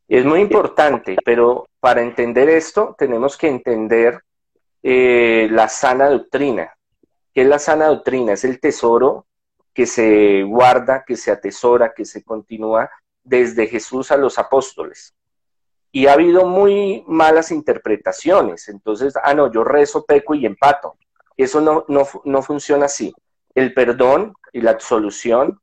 Es 0.08 0.24
muy 0.26 0.42
importante, 0.42 1.18
pero 1.26 1.68
para 1.80 2.02
entender 2.02 2.50
esto 2.50 2.96
tenemos 2.98 3.36
que 3.38 3.48
entender 3.48 4.22
eh, 4.84 5.48
la 5.52 5.68
sana 5.70 6.10
doctrina. 6.10 6.76
¿Qué 7.34 7.42
es 7.42 7.48
la 7.48 7.60
sana 7.60 7.88
doctrina? 7.88 8.34
Es 8.34 8.44
el 8.44 8.60
tesoro 8.60 9.26
que 9.74 9.86
se 9.86 10.44
guarda, 10.44 11.04
que 11.06 11.16
se 11.16 11.32
atesora, 11.32 11.94
que 11.96 12.06
se 12.06 12.24
continúa 12.24 12.90
desde 13.24 13.68
Jesús 13.68 14.12
a 14.12 14.18
los 14.18 14.38
apóstoles. 14.38 15.16
Y 15.92 16.08
ha 16.08 16.14
habido 16.14 16.46
muy 16.46 17.04
malas 17.08 17.52
interpretaciones. 17.52 18.70
Entonces, 18.70 19.14
ah, 19.24 19.34
no, 19.34 19.52
yo 19.52 19.64
rezo, 19.64 20.06
peco 20.06 20.36
y 20.36 20.46
empato. 20.46 20.96
Eso 21.38 21.60
no, 21.60 21.86
no, 21.88 22.42
funciona 22.42 22.86
así. 22.86 23.14
El 23.56 23.74
perdón 23.74 24.34
y 24.52 24.62
la 24.62 24.72
absolución, 24.72 25.60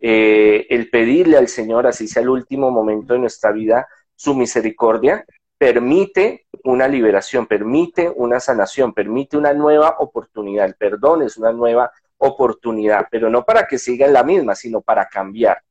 eh, 0.00 0.66
el 0.70 0.90
pedirle 0.90 1.36
al 1.36 1.48
Señor, 1.48 1.86
así 1.86 2.06
sea 2.08 2.22
el 2.22 2.28
último 2.28 2.70
momento 2.70 3.14
de 3.14 3.20
nuestra 3.20 3.52
vida, 3.52 3.86
su 4.14 4.34
misericordia, 4.34 5.24
permite 5.58 6.46
una 6.64 6.88
liberación, 6.88 7.46
permite 7.46 8.12
una 8.14 8.40
sanación, 8.40 8.92
permite 8.92 9.36
una 9.36 9.52
nueva 9.52 9.96
oportunidad. 9.98 10.66
El 10.66 10.74
perdón 10.74 11.22
es 11.22 11.36
una 11.36 11.52
nueva 11.52 11.92
oportunidad, 12.18 13.06
pero 13.10 13.30
no 13.30 13.44
para 13.44 13.66
que 13.66 13.78
siga 13.78 14.06
en 14.06 14.12
la 14.12 14.22
misma, 14.22 14.54
sino 14.54 14.80
para 14.80 15.08
cambiar. 15.08 15.62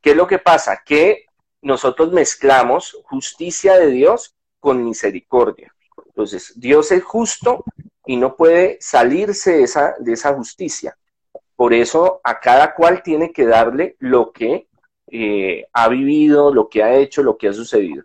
¿Qué 0.00 0.10
es 0.10 0.16
lo 0.16 0.26
que 0.26 0.38
pasa? 0.38 0.82
Que 0.84 1.26
nosotros 1.62 2.12
mezclamos 2.12 2.98
justicia 3.04 3.78
de 3.78 3.88
Dios 3.88 4.34
con 4.58 4.84
misericordia. 4.84 5.72
Entonces, 6.06 6.52
Dios 6.56 6.92
es 6.92 7.02
justo 7.02 7.64
y 8.04 8.16
no 8.16 8.36
puede 8.36 8.78
salirse 8.80 9.52
de 9.52 9.62
esa, 9.62 9.94
de 9.98 10.12
esa 10.12 10.34
justicia. 10.34 10.96
Por 11.56 11.74
eso 11.74 12.20
a 12.24 12.40
cada 12.40 12.74
cual 12.74 13.02
tiene 13.02 13.32
que 13.32 13.46
darle 13.46 13.96
lo 13.98 14.32
que 14.32 14.68
eh, 15.08 15.66
ha 15.72 15.88
vivido, 15.88 16.52
lo 16.52 16.68
que 16.68 16.82
ha 16.82 16.94
hecho, 16.94 17.22
lo 17.22 17.36
que 17.36 17.48
ha 17.48 17.52
sucedido. 17.52 18.04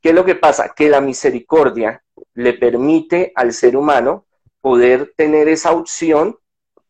¿Qué 0.00 0.10
es 0.10 0.14
lo 0.14 0.24
que 0.24 0.34
pasa? 0.34 0.72
Que 0.74 0.88
la 0.88 1.00
misericordia 1.00 2.02
le 2.34 2.54
permite 2.54 3.32
al 3.34 3.52
ser 3.52 3.76
humano 3.76 4.24
poder 4.60 5.12
tener 5.16 5.48
esa 5.48 5.72
opción 5.72 6.38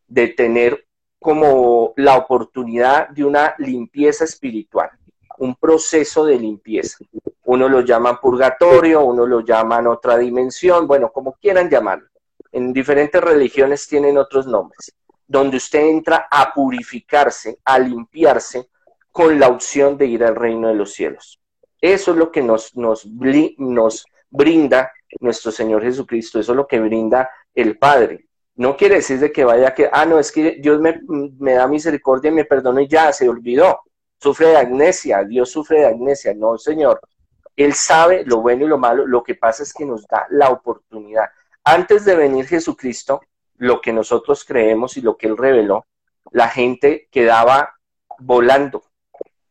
de 0.07 0.29
tener 0.29 0.87
como 1.19 1.93
la 1.97 2.17
oportunidad 2.17 3.09
de 3.11 3.25
una 3.25 3.55
limpieza 3.59 4.25
espiritual, 4.25 4.91
un 5.39 5.55
proceso 5.55 6.25
de 6.25 6.39
limpieza. 6.39 6.99
Uno 7.45 7.69
lo 7.69 7.81
llama 7.83 8.21
purgatorio, 8.21 9.05
uno 9.05 9.27
lo 9.27 9.41
llaman 9.41 9.87
otra 9.87 10.17
dimensión, 10.17 10.87
bueno, 10.87 11.11
como 11.13 11.35
quieran 11.35 11.69
llamarlo. 11.69 12.09
En 12.53 12.73
diferentes 12.73 13.21
religiones 13.21 13.87
tienen 13.87 14.17
otros 14.19 14.47
nombres, 14.47 14.93
donde 15.31 15.59
usted 15.59 15.87
entra 15.87 16.27
a 16.29 16.53
purificarse, 16.53 17.61
a 17.65 17.79
limpiarse 17.79 18.69
con 19.13 19.39
la 19.39 19.47
opción 19.47 19.97
de 19.97 20.07
ir 20.07 20.25
al 20.25 20.35
reino 20.35 20.67
de 20.67 20.75
los 20.75 20.93
cielos. 20.93 21.41
Eso 21.81 22.11
es 22.11 22.17
lo 22.17 22.33
que 22.33 22.43
nos, 22.43 22.75
nos, 22.75 23.07
brinda 24.33 24.93
nuestro 25.21 25.53
Señor 25.53 25.83
Jesucristo, 25.83 26.41
eso 26.41 26.51
es 26.51 26.57
lo 26.57 26.67
que 26.67 26.81
brinda 26.81 27.31
el 27.55 27.79
Padre. 27.79 28.27
No 28.57 28.77
quiere 28.77 28.97
decir 28.97 29.21
de 29.21 29.31
que 29.31 29.45
vaya 29.45 29.73
que, 29.73 29.89
ah, 29.93 30.05
no, 30.05 30.19
es 30.19 30.33
que 30.33 30.59
Dios 30.61 30.81
me, 30.81 31.01
me 31.39 31.53
da 31.53 31.69
misericordia 31.69 32.33
y 32.33 32.35
me 32.35 32.45
perdona 32.45 32.83
y 32.83 32.89
ya, 32.89 33.13
se 33.13 33.29
olvidó. 33.29 33.83
Sufre 34.19 34.49
de 34.49 34.57
amnesia, 34.59 35.23
Dios 35.23 35.49
sufre 35.53 35.79
de 35.79 35.87
amnesia. 35.87 36.35
No, 36.35 36.59
Señor. 36.59 37.01
Él 37.55 37.75
sabe 37.75 38.25
lo 38.25 38.41
bueno 38.41 38.65
y 38.65 38.69
lo 38.69 38.79
malo, 38.79 39.07
lo 39.07 39.23
que 39.23 39.37
pasa 39.37 39.63
es 39.63 39.73
que 39.73 39.85
nos 39.85 40.07
da 40.09 40.27
la 40.31 40.51
oportunidad. 40.51 41.27
Antes 41.63 42.05
de 42.05 42.17
venir 42.17 42.47
Jesucristo, 42.47 43.21
lo 43.61 43.81
que 43.81 43.93
nosotros 43.93 44.45
creemos 44.45 44.97
y 44.97 45.01
lo 45.01 45.17
que 45.17 45.29
Él 45.29 45.37
reveló, 45.37 45.87
la 46.33 46.49
gente 46.49 47.09
quedaba 47.11 47.75
volando 48.19 48.83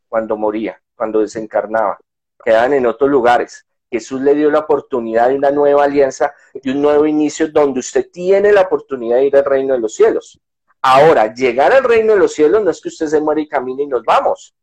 cuando 0.07 0.37
moría, 0.37 0.81
cuando 0.95 1.21
desencarnaba 1.21 1.97
quedan 2.43 2.73
en 2.73 2.85
otros 2.85 3.09
lugares. 3.09 3.65
Jesús 3.91 4.21
le 4.21 4.35
dio 4.35 4.51
la 4.51 4.59
oportunidad 4.59 5.29
de 5.29 5.35
una 5.35 5.51
nueva 5.51 5.83
alianza, 5.83 6.33
de 6.53 6.71
un 6.71 6.81
nuevo 6.81 7.05
inicio 7.05 7.49
donde 7.49 7.79
usted 7.79 8.09
tiene 8.11 8.51
la 8.51 8.61
oportunidad 8.61 9.17
de 9.17 9.25
ir 9.25 9.35
al 9.35 9.45
reino 9.45 9.73
de 9.73 9.79
los 9.79 9.95
cielos. 9.95 10.39
Ahora, 10.81 11.33
llegar 11.33 11.73
al 11.73 11.83
reino 11.83 12.13
de 12.13 12.19
los 12.19 12.33
cielos 12.33 12.63
no 12.63 12.69
es 12.69 12.81
que 12.81 12.89
usted 12.89 13.07
se 13.07 13.19
muere 13.19 13.41
y 13.41 13.47
camine 13.47 13.83
y 13.83 13.87
nos 13.87 14.03
vamos. 14.03 14.55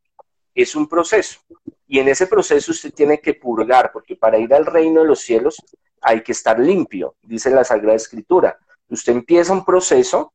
Es 0.55 0.75
un 0.75 0.87
proceso. 0.87 1.39
Y 1.87 1.99
en 1.99 2.07
ese 2.07 2.27
proceso 2.27 2.71
usted 2.71 2.93
tiene 2.93 3.19
que 3.19 3.33
purgar, 3.33 3.91
porque 3.91 4.15
para 4.15 4.37
ir 4.37 4.53
al 4.53 4.65
reino 4.65 5.01
de 5.01 5.07
los 5.07 5.19
cielos 5.19 5.57
hay 6.01 6.21
que 6.21 6.31
estar 6.31 6.59
limpio, 6.59 7.15
dice 7.21 7.49
la 7.49 7.63
Sagrada 7.63 7.95
Escritura. 7.95 8.57
Usted 8.89 9.13
empieza 9.13 9.53
un 9.53 9.65
proceso 9.65 10.33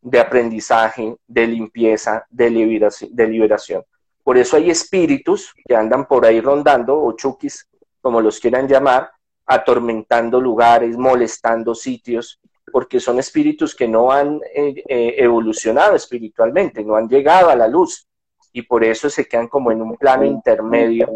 de 0.00 0.18
aprendizaje, 0.18 1.16
de 1.26 1.46
limpieza, 1.46 2.26
de 2.28 2.50
liberación. 2.50 3.14
De 3.14 3.26
liberación. 3.28 3.84
Por 4.24 4.38
eso 4.38 4.56
hay 4.56 4.70
espíritus 4.70 5.54
que 5.66 5.74
andan 5.74 6.06
por 6.06 6.24
ahí 6.24 6.40
rondando, 6.40 7.00
o 7.00 7.12
chukis, 7.12 7.68
como 8.00 8.20
los 8.20 8.38
quieran 8.40 8.68
llamar, 8.68 9.10
atormentando 9.46 10.40
lugares, 10.40 10.96
molestando 10.96 11.74
sitios, 11.74 12.40
porque 12.72 13.00
son 13.00 13.18
espíritus 13.18 13.74
que 13.74 13.88
no 13.88 14.10
han 14.10 14.40
eh, 14.54 14.82
eh, 14.88 15.14
evolucionado 15.18 15.96
espiritualmente, 15.96 16.84
no 16.84 16.96
han 16.96 17.08
llegado 17.08 17.50
a 17.50 17.56
la 17.56 17.68
luz, 17.68 18.06
y 18.52 18.62
por 18.62 18.84
eso 18.84 19.08
se 19.08 19.26
quedan 19.26 19.48
como 19.48 19.72
en 19.72 19.80
un 19.80 19.96
plano 19.96 20.24
intermedio 20.24 21.08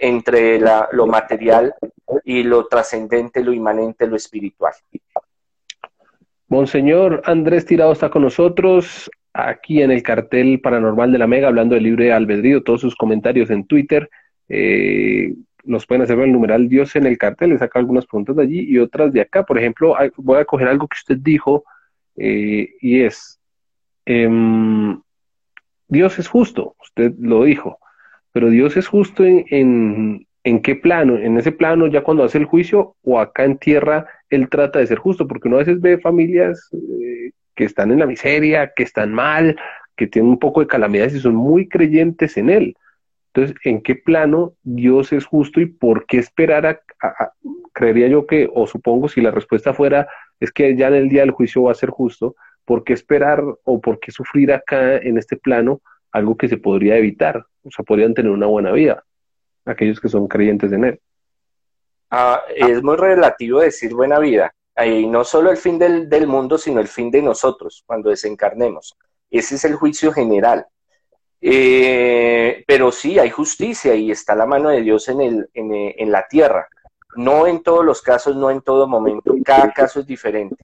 entre 0.00 0.58
lo 0.58 1.06
material 1.06 1.74
y 2.24 2.42
lo 2.42 2.66
trascendente, 2.66 3.44
lo 3.44 3.52
inmanente, 3.52 4.06
lo 4.06 4.16
espiritual. 4.16 4.74
Monseñor 6.48 7.22
Andrés 7.24 7.66
Tirado 7.66 7.92
está 7.92 8.10
con 8.10 8.22
nosotros 8.22 9.10
aquí 9.34 9.82
en 9.82 9.90
el 9.90 10.02
cartel 10.02 10.60
paranormal 10.60 11.12
de 11.12 11.18
la 11.18 11.26
Mega, 11.26 11.48
hablando 11.48 11.74
del 11.74 11.84
libre 11.84 12.12
albedrío, 12.12 12.62
todos 12.62 12.80
sus 12.80 12.96
comentarios 12.96 13.50
en 13.50 13.66
Twitter. 13.66 14.10
Eh, 14.48 15.34
nos 15.64 15.86
pueden 15.86 16.02
hacer 16.02 16.18
el 16.18 16.32
numeral 16.32 16.68
Dios 16.68 16.96
en 16.96 17.06
el 17.06 17.18
cartel, 17.18 17.50
le 17.50 17.58
saca 17.58 17.78
algunas 17.78 18.06
preguntas 18.06 18.36
de 18.36 18.42
allí 18.42 18.60
y 18.60 18.78
otras 18.78 19.12
de 19.12 19.20
acá. 19.20 19.44
Por 19.44 19.58
ejemplo, 19.58 19.94
voy 20.16 20.38
a 20.38 20.44
coger 20.46 20.68
algo 20.68 20.88
que 20.88 20.96
usted 20.96 21.18
dijo 21.18 21.64
eh, 22.16 22.70
y 22.80 23.02
es, 23.02 23.38
em, 24.06 25.00
Dios 25.86 26.18
es 26.18 26.28
justo, 26.28 26.74
usted 26.80 27.12
lo 27.18 27.44
dijo, 27.44 27.78
pero 28.32 28.48
Dios 28.48 28.76
es 28.76 28.88
justo 28.88 29.24
en, 29.24 29.44
en, 29.50 30.26
qué 30.62 30.74
plano, 30.74 31.16
en 31.16 31.36
ese 31.36 31.52
plano 31.52 31.86
ya 31.86 32.02
cuando 32.02 32.24
hace 32.24 32.38
el 32.38 32.44
juicio 32.44 32.96
o 33.02 33.20
acá 33.20 33.44
en 33.44 33.58
tierra 33.58 34.06
él 34.30 34.48
trata 34.48 34.78
de 34.78 34.86
ser 34.86 34.98
justo, 34.98 35.26
porque 35.26 35.48
uno 35.48 35.56
a 35.56 35.60
veces 35.60 35.80
ve 35.80 35.98
familias 35.98 36.68
eh, 36.72 37.32
que 37.54 37.64
están 37.64 37.90
en 37.90 37.98
la 37.98 38.06
miseria, 38.06 38.72
que 38.74 38.82
están 38.82 39.12
mal, 39.12 39.56
que 39.96 40.06
tienen 40.06 40.30
un 40.30 40.38
poco 40.38 40.60
de 40.60 40.66
calamidades 40.66 41.14
y 41.14 41.20
son 41.20 41.34
muy 41.34 41.68
creyentes 41.68 42.36
en 42.36 42.50
Él. 42.50 42.76
Entonces, 43.32 43.56
¿en 43.64 43.82
qué 43.82 43.94
plano 43.94 44.54
Dios 44.62 45.12
es 45.12 45.26
justo 45.26 45.60
y 45.60 45.66
por 45.66 46.06
qué 46.06 46.18
esperar 46.18 46.82
creería 47.72 48.08
yo 48.08 48.26
que, 48.26 48.48
o 48.52 48.66
supongo 48.66 49.08
si 49.08 49.20
la 49.20 49.30
respuesta 49.30 49.74
fuera, 49.74 50.08
es 50.40 50.50
que 50.50 50.76
ya 50.76 50.88
en 50.88 50.94
el 50.94 51.08
día 51.08 51.20
del 51.20 51.30
juicio 51.32 51.64
va 51.64 51.72
a 51.72 51.74
ser 51.76 51.90
justo, 51.90 52.36
¿por 52.64 52.84
qué 52.84 52.92
esperar 52.92 53.42
o 53.64 53.80
por 53.80 54.00
qué 54.00 54.10
sufrir 54.10 54.52
acá 54.52 54.96
en 54.96 55.18
este 55.18 55.36
plano 55.36 55.80
algo 56.12 56.36
que 56.36 56.48
se 56.48 56.56
podría 56.56 56.96
evitar? 56.96 57.44
O 57.62 57.70
sea, 57.70 57.84
podrían 57.84 58.14
tener 58.14 58.30
una 58.30 58.46
buena 58.46 58.72
vida, 58.72 59.04
aquellos 59.68 60.00
que 60.00 60.08
son 60.08 60.26
creyentes 60.26 60.72
en 60.72 60.84
Él. 60.84 61.00
Ah, 62.10 62.42
es 62.54 62.82
muy 62.82 62.96
relativo 62.96 63.60
decir 63.60 63.94
buena 63.94 64.18
vida 64.18 64.52
y 64.86 65.06
no 65.06 65.24
solo 65.24 65.50
el 65.50 65.56
fin 65.56 65.78
del, 65.78 66.26
mundo, 66.26 66.58
sino 66.58 66.80
el 66.80 66.88
fin 66.88 67.10
de 67.10 67.22
nosotros 67.22 67.82
cuando 67.86 68.10
desencarnemos. 68.10 68.96
Ese 69.30 69.56
es 69.56 69.64
el 69.64 69.74
juicio 69.74 70.12
general. 70.12 70.66
Eh, 71.40 72.64
pero 72.66 72.90
sí, 72.92 73.18
hay 73.18 73.30
justicia 73.30 73.94
y 73.94 74.10
está 74.10 74.34
la 74.34 74.46
mano 74.46 74.70
de 74.70 74.82
Dios 74.82 75.08
en, 75.08 75.20
el, 75.20 75.50
en, 75.54 76.12
la 76.12 76.26
tierra. 76.28 76.68
No 77.16 77.46
en 77.46 77.62
todos 77.62 77.84
los 77.84 78.02
casos, 78.02 78.36
no 78.36 78.50
en 78.50 78.60
todo 78.60 78.86
momento. 78.86 79.34
Cada 79.44 79.72
caso 79.72 80.00
es 80.00 80.06
diferente. 80.06 80.56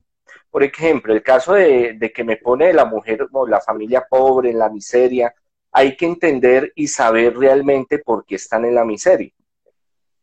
Por 0.51 0.63
ejemplo, 0.63 1.13
el 1.13 1.23
caso 1.23 1.55
de, 1.55 1.95
de 1.95 2.13
que 2.13 2.23
me 2.23 2.37
pone 2.37 2.73
la 2.73 2.85
mujer 2.85 3.27
o 3.33 3.47
la 3.47 3.61
familia 3.61 4.07
pobre 4.09 4.51
en 4.51 4.59
la 4.59 4.69
miseria, 4.69 5.35
hay 5.77 5.97
que 5.97 6.07
entender 6.07 6.73
y 6.77 6.87
saber 6.87 7.37
realmente 7.37 7.99
por 7.99 8.25
qué 8.25 8.37
están 8.37 8.65
en 8.65 8.77
la 8.77 8.85
miseria. 8.85 9.33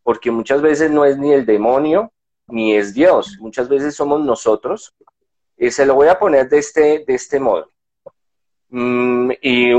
Porque 0.01 0.31
muchas 0.31 0.61
veces 0.61 0.89
no 0.89 1.03
es 1.03 1.17
ni 1.17 1.33
el 1.33 1.45
demonio, 1.45 2.13
ni 2.47 2.73
es 2.73 2.93
Dios. 2.93 3.37
Muchas 3.41 3.67
veces 3.67 3.93
somos 3.93 4.23
nosotros. 4.23 4.95
Y 5.57 5.69
se 5.69 5.85
lo 5.85 5.95
voy 5.95 6.07
a 6.07 6.17
poner 6.17 6.47
de 6.47 6.57
este, 6.57 7.03
de 7.05 7.13
este 7.13 7.37
modo. 7.41 7.69
Mm, 8.69 9.31
y 9.41 9.73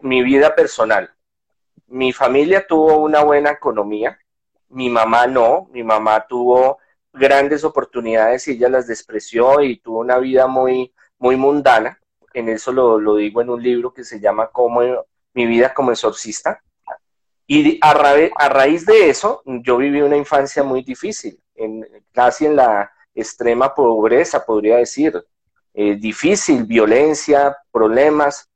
mi 0.00 0.22
vida 0.22 0.54
personal. 0.54 1.12
Mi 1.86 2.14
familia 2.14 2.66
tuvo 2.66 2.96
una 2.96 3.22
buena 3.22 3.50
economía. 3.50 4.18
Mi 4.70 4.88
mamá 4.88 5.26
no. 5.26 5.68
Mi 5.72 5.84
mamá 5.84 6.26
tuvo 6.26 6.78
grandes 7.12 7.64
oportunidades 7.64 8.48
y 8.48 8.52
ella 8.52 8.70
las 8.70 8.86
despreció 8.86 9.60
y 9.60 9.78
tuvo 9.78 9.98
una 9.98 10.16
vida 10.18 10.46
muy, 10.46 10.94
muy 11.18 11.36
mundana. 11.36 11.97
En 12.34 12.48
eso 12.48 12.72
lo, 12.72 13.16
digo 13.16 13.40
en 13.40 13.50
un 13.50 13.62
libro 13.62 13.92
que 13.92 14.04
se 14.04 14.20
llama 14.20 14.48
Como 14.48 14.80
mi 15.34 15.46
vida 15.46 15.72
como 15.72 15.92
exorcista. 15.92 16.62
Y 17.46 17.78
a, 17.82 17.90
a, 17.90 18.48
raíz 18.48 18.84
de 18.84 19.08
eso, 19.08 19.42
yo 19.46 19.78
viví 19.78 20.02
una 20.02 20.16
infancia 20.16 20.62
muy 20.62 20.82
difícil, 20.82 21.40
en, 21.54 21.86
casi 22.12 22.44
en 22.44 22.56
la 22.56 22.90
extrema 23.14 23.74
pobreza, 23.74 24.44
podría 24.44 24.76
decir. 24.76 25.24
Eh, 25.74 25.96
difícil, 25.96 26.64
violencia, 26.64 27.56
problemas. 27.70 28.50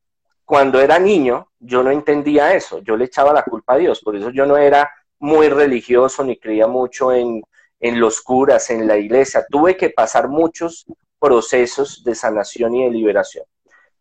Cuando 0.44 0.80
era 0.80 0.98
niño, 0.98 1.48
yo 1.60 1.82
no 1.82 1.90
entendía 1.90 2.54
eso, 2.54 2.80
yo 2.80 2.96
le 2.96 3.04
echaba 3.04 3.32
la 3.32 3.44
culpa 3.44 3.74
a 3.74 3.78
Dios, 3.78 4.00
por 4.00 4.16
eso 4.16 4.30
yo 4.30 4.44
no 4.44 4.56
era 4.56 4.90
muy 5.20 5.48
religioso 5.48 6.24
ni 6.24 6.36
creía 6.36 6.66
mucho 6.66 7.12
en, 7.12 7.40
en 7.78 8.00
los 8.00 8.20
curas, 8.20 8.70
en 8.70 8.86
la 8.88 8.96
iglesia. 8.96 9.46
Tuve 9.48 9.76
que 9.76 9.90
pasar 9.90 10.28
muchos 10.28 10.84
procesos 11.20 12.02
de 12.02 12.16
sanación 12.16 12.74
y 12.74 12.84
de 12.84 12.90
liberación. 12.90 13.44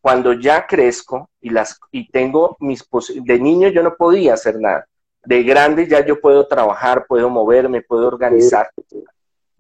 Cuando 0.02 0.34
ya 0.34 0.66
crezco 0.66 1.30
y, 1.40 1.52
las, 1.52 1.80
y 1.92 2.10
tengo 2.10 2.58
mis 2.60 2.84
de 3.16 3.40
niño 3.40 3.70
yo 3.70 3.84
no 3.84 3.96
podía 3.96 4.34
hacer 4.34 4.60
nada. 4.60 4.88
De 5.24 5.44
grande 5.44 5.88
ya 5.88 6.04
yo 6.04 6.20
puedo 6.20 6.48
trabajar, 6.48 7.06
puedo 7.08 7.30
moverme, 7.30 7.82
puedo 7.82 8.08
organizar 8.08 8.72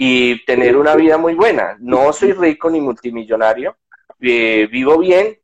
y 0.03 0.43
tener 0.45 0.77
una 0.77 0.95
vida 0.95 1.19
muy 1.19 1.35
buena. 1.35 1.77
No 1.79 2.11
soy 2.11 2.33
rico 2.33 2.71
ni 2.71 2.81
multimillonario, 2.81 3.77
eh, 4.19 4.67
vivo 4.71 4.97
bien, 4.97 5.37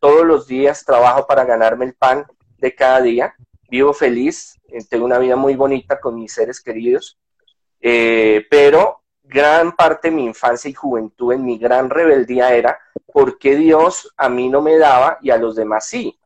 todos 0.00 0.24
los 0.24 0.46
días 0.46 0.82
trabajo 0.84 1.26
para 1.26 1.44
ganarme 1.44 1.84
el 1.84 1.94
pan 1.94 2.24
de 2.56 2.74
cada 2.74 3.02
día, 3.02 3.34
vivo 3.68 3.92
feliz, 3.92 4.58
eh, 4.68 4.78
tengo 4.88 5.04
una 5.04 5.18
vida 5.18 5.36
muy 5.36 5.56
bonita 5.56 6.00
con 6.00 6.14
mis 6.14 6.32
seres 6.32 6.62
queridos, 6.62 7.18
eh, 7.82 8.46
pero 8.48 9.01
gran 9.22 9.72
parte 9.72 10.08
de 10.08 10.16
mi 10.16 10.24
infancia 10.24 10.68
y 10.68 10.74
juventud 10.74 11.32
en 11.32 11.44
mi 11.44 11.58
gran 11.58 11.90
rebeldía 11.90 12.54
era 12.54 12.78
por 13.12 13.38
qué 13.38 13.56
Dios 13.56 14.12
a 14.16 14.28
mí 14.28 14.48
no 14.48 14.60
me 14.60 14.76
daba 14.78 15.18
y 15.20 15.30
a 15.30 15.36
los 15.36 15.56
demás 15.56 15.86
sí, 15.86 16.18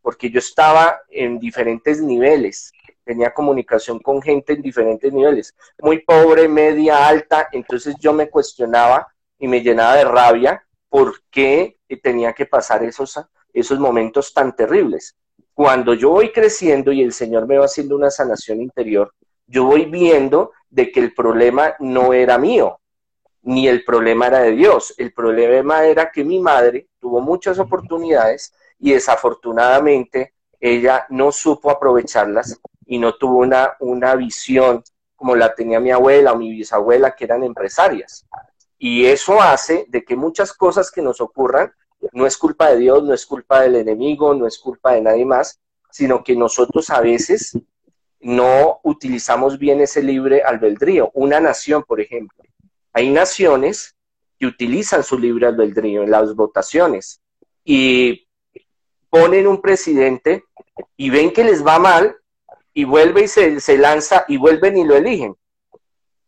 porque 0.00 0.30
yo 0.30 0.38
estaba 0.38 1.00
en 1.08 1.38
diferentes 1.38 2.00
niveles, 2.00 2.72
tenía 3.04 3.32
comunicación 3.32 3.98
con 3.98 4.20
gente 4.20 4.54
en 4.54 4.62
diferentes 4.62 5.12
niveles, 5.12 5.54
muy 5.80 6.00
pobre, 6.00 6.48
media, 6.48 7.06
alta, 7.06 7.48
entonces 7.52 7.94
yo 8.00 8.12
me 8.12 8.28
cuestionaba 8.28 9.06
y 9.38 9.48
me 9.48 9.60
llenaba 9.60 9.96
de 9.96 10.04
rabia 10.04 10.64
por 10.88 11.22
qué 11.30 11.78
tenía 12.02 12.32
que 12.32 12.46
pasar 12.46 12.82
esos, 12.82 13.20
esos 13.52 13.78
momentos 13.78 14.32
tan 14.32 14.54
terribles 14.54 15.16
cuando 15.54 15.94
yo 15.94 16.10
voy 16.10 16.32
creciendo 16.32 16.92
y 16.92 17.02
el 17.02 17.12
Señor 17.12 17.46
me 17.46 17.58
va 17.58 17.66
haciendo 17.66 17.96
una 17.96 18.10
sanación 18.10 18.60
interior, 18.60 19.12
yo 19.46 19.64
voy 19.64 19.84
viendo 19.84 20.52
de 20.72 20.90
que 20.90 21.00
el 21.00 21.12
problema 21.12 21.74
no 21.80 22.14
era 22.14 22.38
mío, 22.38 22.80
ni 23.42 23.68
el 23.68 23.84
problema 23.84 24.28
era 24.28 24.40
de 24.40 24.52
Dios. 24.52 24.94
El 24.96 25.12
problema 25.12 25.84
era 25.84 26.10
que 26.10 26.24
mi 26.24 26.40
madre 26.40 26.88
tuvo 26.98 27.20
muchas 27.20 27.58
oportunidades 27.58 28.54
y 28.78 28.92
desafortunadamente 28.92 30.32
ella 30.58 31.06
no 31.10 31.30
supo 31.30 31.70
aprovecharlas 31.70 32.58
y 32.86 32.98
no 32.98 33.14
tuvo 33.16 33.38
una, 33.38 33.76
una 33.80 34.14
visión 34.14 34.82
como 35.14 35.36
la 35.36 35.54
tenía 35.54 35.78
mi 35.78 35.90
abuela 35.90 36.32
o 36.32 36.38
mi 36.38 36.50
bisabuela, 36.50 37.14
que 37.14 37.24
eran 37.24 37.44
empresarias. 37.44 38.26
Y 38.78 39.04
eso 39.04 39.40
hace 39.40 39.84
de 39.88 40.04
que 40.04 40.16
muchas 40.16 40.52
cosas 40.54 40.90
que 40.90 41.02
nos 41.02 41.20
ocurran 41.20 41.70
no 42.12 42.26
es 42.26 42.36
culpa 42.38 42.70
de 42.70 42.78
Dios, 42.78 43.04
no 43.04 43.12
es 43.12 43.26
culpa 43.26 43.60
del 43.60 43.76
enemigo, 43.76 44.34
no 44.34 44.46
es 44.46 44.58
culpa 44.58 44.94
de 44.94 45.02
nadie 45.02 45.26
más, 45.26 45.60
sino 45.90 46.24
que 46.24 46.34
nosotros 46.34 46.88
a 46.90 47.00
veces 47.00 47.52
no 48.22 48.80
utilizamos 48.84 49.58
bien 49.58 49.80
ese 49.80 50.02
libre 50.02 50.42
albedrío. 50.42 51.10
Una 51.14 51.40
nación, 51.40 51.82
por 51.82 52.00
ejemplo. 52.00 52.42
Hay 52.92 53.10
naciones 53.10 53.96
que 54.38 54.46
utilizan 54.46 55.02
su 55.02 55.18
libre 55.18 55.46
albedrío 55.46 56.02
en 56.02 56.10
las 56.10 56.34
votaciones 56.34 57.20
y 57.64 58.28
ponen 59.10 59.46
un 59.46 59.60
presidente 59.60 60.44
y 60.96 61.10
ven 61.10 61.32
que 61.32 61.44
les 61.44 61.66
va 61.66 61.78
mal 61.78 62.16
y 62.72 62.84
vuelve 62.84 63.24
y 63.24 63.28
se, 63.28 63.60
se 63.60 63.76
lanza 63.76 64.24
y 64.28 64.36
vuelven 64.36 64.76
y 64.76 64.84
lo 64.84 64.96
eligen. 64.96 65.36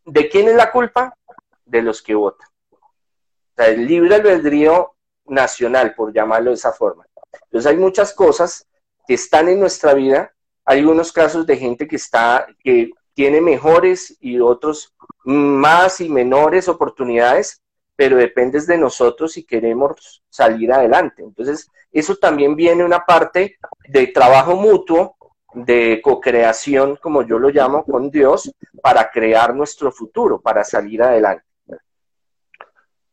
¿De 0.04 0.28
quién 0.28 0.48
es 0.48 0.54
la 0.54 0.70
culpa? 0.70 1.16
De 1.64 1.80
los 1.80 2.02
que 2.02 2.14
votan. 2.14 2.48
O 2.72 3.57
sea, 3.57 3.68
el 3.68 3.87
libre 3.87 4.16
albedrío 4.16 4.94
nacional, 5.26 5.94
por 5.94 6.12
llamarlo 6.12 6.50
de 6.50 6.57
esa 6.57 6.72
forma. 6.72 7.07
Entonces 7.44 7.70
hay 7.70 7.76
muchas 7.76 8.12
cosas 8.12 8.66
que 9.07 9.14
están 9.14 9.48
en 9.48 9.61
nuestra 9.61 9.94
vida, 9.94 10.35
hay 10.64 10.85
unos 10.85 11.12
casos 11.12 11.46
de 11.46 11.57
gente 11.57 11.87
que 11.87 11.96
está, 11.96 12.46
que 12.62 12.90
tiene 13.14 13.40
mejores 13.40 14.16
y 14.20 14.40
otros 14.40 14.94
más 15.24 16.00
y 16.00 16.09
menores 16.09 16.68
oportunidades, 16.68 17.62
pero 17.96 18.16
depende 18.16 18.61
de 18.61 18.79
nosotros 18.79 19.33
si 19.33 19.44
queremos 19.44 20.22
salir 20.29 20.72
adelante. 20.72 21.22
Entonces, 21.22 21.70
eso 21.92 22.16
también 22.16 22.57
viene 22.57 22.85
una 22.85 23.05
parte 23.05 23.57
de 23.88 24.07
trabajo 24.09 24.57
mutuo, 24.57 25.16
de 25.55 26.00
co-creación, 26.03 26.96
como 27.00 27.22
yo 27.22 27.38
lo 27.38 27.50
llamo, 27.50 27.85
con 27.85 28.11
Dios, 28.11 28.53
para 28.83 29.11
crear 29.11 29.55
nuestro 29.55 29.92
futuro, 29.92 30.40
para 30.40 30.64
salir 30.64 31.03
adelante. 31.03 31.44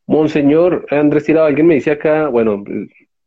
Monseñor 0.08 0.88
Andrés 0.90 1.26
Tirado, 1.26 1.46
alguien 1.46 1.68
me 1.68 1.76
dice 1.76 1.92
acá, 1.92 2.28
bueno, 2.28 2.64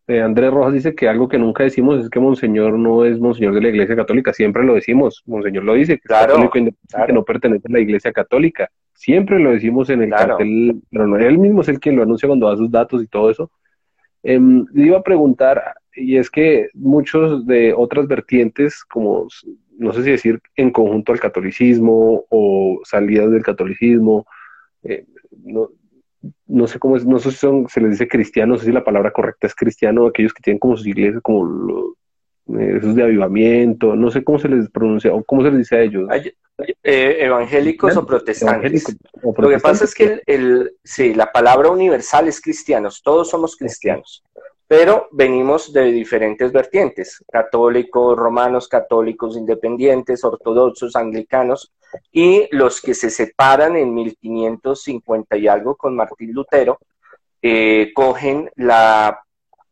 eh, 0.06 0.20
Andrés 0.20 0.52
Rojas 0.52 0.74
dice 0.74 0.94
que 0.94 1.08
algo 1.08 1.28
que 1.28 1.38
nunca 1.38 1.64
decimos 1.64 2.02
es 2.02 2.10
que 2.10 2.20
Monseñor 2.20 2.78
no 2.78 3.04
es 3.04 3.18
Monseñor 3.18 3.54
de 3.54 3.62
la 3.62 3.68
Iglesia 3.68 3.96
Católica, 3.96 4.32
siempre 4.32 4.62
lo 4.62 4.74
decimos, 4.74 5.22
Monseñor 5.26 5.64
lo 5.64 5.74
dice, 5.74 5.98
que 5.98 6.08
claro, 6.08 6.50
que 6.50 7.12
no 7.12 7.24
pertenece 7.24 7.68
a 7.68 7.72
la 7.72 7.80
Iglesia 7.80 8.12
Católica, 8.12 8.70
siempre 8.92 9.38
lo 9.38 9.52
decimos 9.52 9.88
en 9.88 10.02
el 10.02 10.10
cartel, 10.10 10.82
pero 10.90 11.06
no, 11.06 11.16
él 11.16 11.38
mismo 11.38 11.62
es 11.62 11.68
el 11.68 11.80
que 11.80 11.92
lo 11.92 12.02
anuncia 12.02 12.26
cuando 12.26 12.48
da 12.48 12.56
sus 12.56 12.70
datos 12.70 13.02
y 13.02 13.06
todo 13.06 13.30
eso. 13.30 13.50
Eh, 14.22 14.38
le 14.72 14.86
iba 14.86 14.98
a 14.98 15.02
preguntar, 15.02 15.62
y 15.94 16.16
es 16.16 16.30
que 16.30 16.68
muchos 16.74 17.46
de 17.46 17.72
otras 17.72 18.06
vertientes, 18.06 18.84
como 18.84 19.28
no 19.78 19.92
sé 19.92 20.02
si 20.02 20.10
decir 20.10 20.40
en 20.56 20.70
conjunto 20.70 21.12
al 21.12 21.20
catolicismo 21.20 22.24
o 22.28 22.80
salidas 22.84 23.30
del 23.30 23.42
catolicismo, 23.42 24.26
eh, 24.82 25.06
no, 25.44 25.70
no 26.46 26.66
sé 26.66 26.78
cómo 26.78 26.96
es, 26.96 27.06
no 27.06 27.18
sé 27.18 27.30
si 27.30 27.38
son, 27.38 27.68
se 27.68 27.80
les 27.80 27.92
dice 27.92 28.08
cristiano, 28.08 28.54
no 28.54 28.58
sé 28.58 28.66
si 28.66 28.72
la 28.72 28.84
palabra 28.84 29.12
correcta 29.12 29.46
es 29.46 29.54
cristiano, 29.54 30.06
aquellos 30.06 30.32
que 30.32 30.42
tienen 30.42 30.58
como 30.58 30.76
sus 30.76 30.86
iglesias, 30.86 31.22
como 31.22 31.44
los, 31.44 31.84
eh, 32.58 32.76
esos 32.78 32.94
de 32.94 33.02
avivamiento, 33.02 33.96
no 33.96 34.10
sé 34.10 34.22
cómo 34.22 34.38
se 34.38 34.48
les 34.48 34.70
pronuncia 34.70 35.12
o 35.12 35.22
cómo 35.24 35.42
se 35.42 35.50
les 35.50 35.58
dice 35.58 35.76
a 35.76 35.82
ellos. 35.82 36.08
Eh, 36.82 37.16
evangélicos 37.20 37.96
o 37.96 38.06
protestantes. 38.06 38.96
Lo 39.22 39.48
que 39.48 39.58
pasa 39.58 39.84
es 39.84 39.94
que 39.94 40.20
el, 40.26 40.72
sí, 40.84 41.14
la 41.14 41.32
palabra 41.32 41.70
universal 41.70 42.28
es 42.28 42.40
cristianos, 42.40 43.02
todos 43.02 43.30
somos 43.30 43.56
cristianos 43.56 44.22
pero 44.66 45.08
venimos 45.12 45.72
de 45.72 45.84
diferentes 45.92 46.50
vertientes, 46.52 47.22
católicos, 47.30 48.16
romanos, 48.16 48.68
católicos, 48.68 49.36
independientes, 49.36 50.24
ortodoxos, 50.24 50.96
anglicanos, 50.96 51.72
y 52.10 52.48
los 52.50 52.80
que 52.80 52.94
se 52.94 53.10
separan 53.10 53.76
en 53.76 53.94
1550 53.94 55.36
y 55.36 55.48
algo 55.48 55.76
con 55.76 55.94
Martín 55.94 56.32
Lutero, 56.32 56.78
eh, 57.42 57.92
cogen 57.94 58.50
la, 58.56 59.22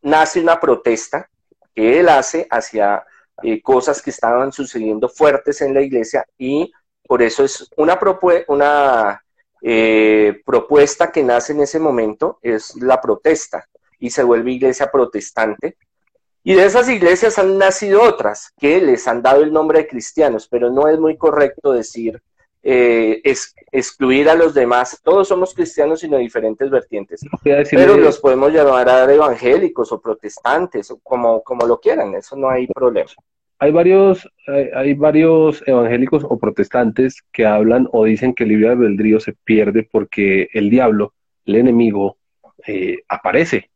nace 0.03 0.39
una 0.39 0.59
protesta 0.59 1.29
que 1.73 1.99
él 1.99 2.07
hace 2.07 2.47
hacia 2.51 3.03
eh, 3.41 3.61
cosas 3.61 4.01
que 4.01 4.11
estaban 4.11 4.51
sucediendo 4.51 5.09
fuertes 5.09 5.61
en 5.61 5.73
la 5.73 5.81
iglesia 5.81 6.23
y 6.37 6.71
por 7.05 7.23
eso 7.23 7.43
es 7.43 7.67
una, 7.77 7.99
una 8.47 9.23
eh, 9.61 10.39
propuesta 10.45 11.11
que 11.11 11.23
nace 11.23 11.53
en 11.53 11.61
ese 11.61 11.79
momento, 11.79 12.37
es 12.41 12.75
la 12.75 13.01
protesta 13.01 13.67
y 14.03 14.09
se 14.09 14.21
vuelve 14.21 14.51
iglesia 14.51 14.91
protestante. 14.91 15.77
Y 16.43 16.55
de 16.55 16.65
esas 16.65 16.89
iglesias 16.89 17.39
han 17.39 17.57
nacido 17.57 18.03
otras 18.03 18.51
que 18.59 18.81
les 18.81 19.07
han 19.07 19.21
dado 19.21 19.43
el 19.43 19.53
nombre 19.53 19.79
de 19.79 19.87
cristianos, 19.87 20.49
pero 20.49 20.69
no 20.69 20.89
es 20.89 20.99
muy 20.99 21.15
correcto 21.15 21.71
decir 21.71 22.21
eh, 22.61 23.21
es, 23.23 23.55
excluir 23.71 24.27
a 24.27 24.35
los 24.35 24.53
demás. 24.53 24.99
Todos 25.01 25.29
somos 25.29 25.53
cristianos, 25.53 26.01
sino 26.01 26.17
diferentes 26.17 26.69
vertientes. 26.69 27.21
Pero 27.43 27.95
los 27.95 28.19
podemos 28.19 28.51
llamar 28.51 28.89
a 28.89 29.13
evangélicos 29.13 29.93
o 29.93 30.01
protestantes, 30.01 30.91
o 30.91 30.99
como, 30.99 31.41
como 31.41 31.65
lo 31.65 31.79
quieran, 31.79 32.13
eso 32.13 32.35
no 32.35 32.49
hay 32.49 32.67
problema. 32.67 33.09
Hay 33.59 33.71
varios, 33.71 34.29
hay, 34.75 34.93
varios 34.95 35.63
evangélicos 35.65 36.25
o 36.29 36.37
protestantes 36.37 37.23
que 37.31 37.45
hablan 37.45 37.87
o 37.93 38.03
dicen 38.03 38.33
que 38.33 38.43
el 38.43 38.49
libre 38.49 38.67
albedrío 38.67 39.21
se 39.21 39.31
pierde 39.31 39.87
porque 39.89 40.49
el 40.51 40.69
diablo, 40.69 41.13
el 41.45 41.55
enemigo, 41.55 42.17
eh, 42.67 42.97
aparece 43.07 43.69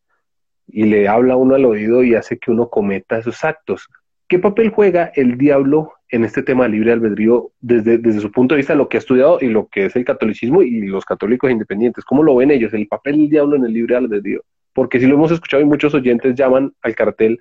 y 0.67 0.83
le 0.83 1.07
habla 1.07 1.35
uno 1.35 1.55
al 1.55 1.65
oído 1.65 2.03
y 2.03 2.15
hace 2.15 2.37
que 2.37 2.51
uno 2.51 2.69
cometa 2.69 3.17
esos 3.17 3.43
actos. 3.43 3.87
¿Qué 4.27 4.39
papel 4.39 4.69
juega 4.69 5.11
el 5.15 5.37
diablo 5.37 5.93
en 6.09 6.25
este 6.25 6.43
tema 6.43 6.63
de 6.63 6.69
libre 6.69 6.91
albedrío 6.91 7.51
desde, 7.59 7.97
desde 7.97 8.19
su 8.19 8.31
punto 8.31 8.55
de 8.55 8.57
vista, 8.57 8.75
lo 8.75 8.89
que 8.89 8.97
ha 8.97 8.99
estudiado 8.99 9.39
y 9.41 9.47
lo 9.47 9.67
que 9.67 9.85
es 9.85 9.95
el 9.95 10.05
catolicismo 10.05 10.61
y 10.61 10.81
los 10.81 11.05
católicos 11.05 11.49
independientes? 11.49 12.03
¿Cómo 12.03 12.23
lo 12.23 12.35
ven 12.35 12.51
ellos, 12.51 12.73
el 12.73 12.87
papel 12.87 13.17
del 13.17 13.29
diablo 13.29 13.55
en 13.55 13.65
el 13.65 13.73
libre 13.73 13.95
albedrío? 13.95 14.41
Porque 14.73 14.99
si 14.99 15.07
lo 15.07 15.15
hemos 15.15 15.31
escuchado 15.31 15.63
y 15.63 15.65
muchos 15.65 15.93
oyentes 15.93 16.35
llaman 16.35 16.73
al 16.81 16.95
cartel 16.95 17.39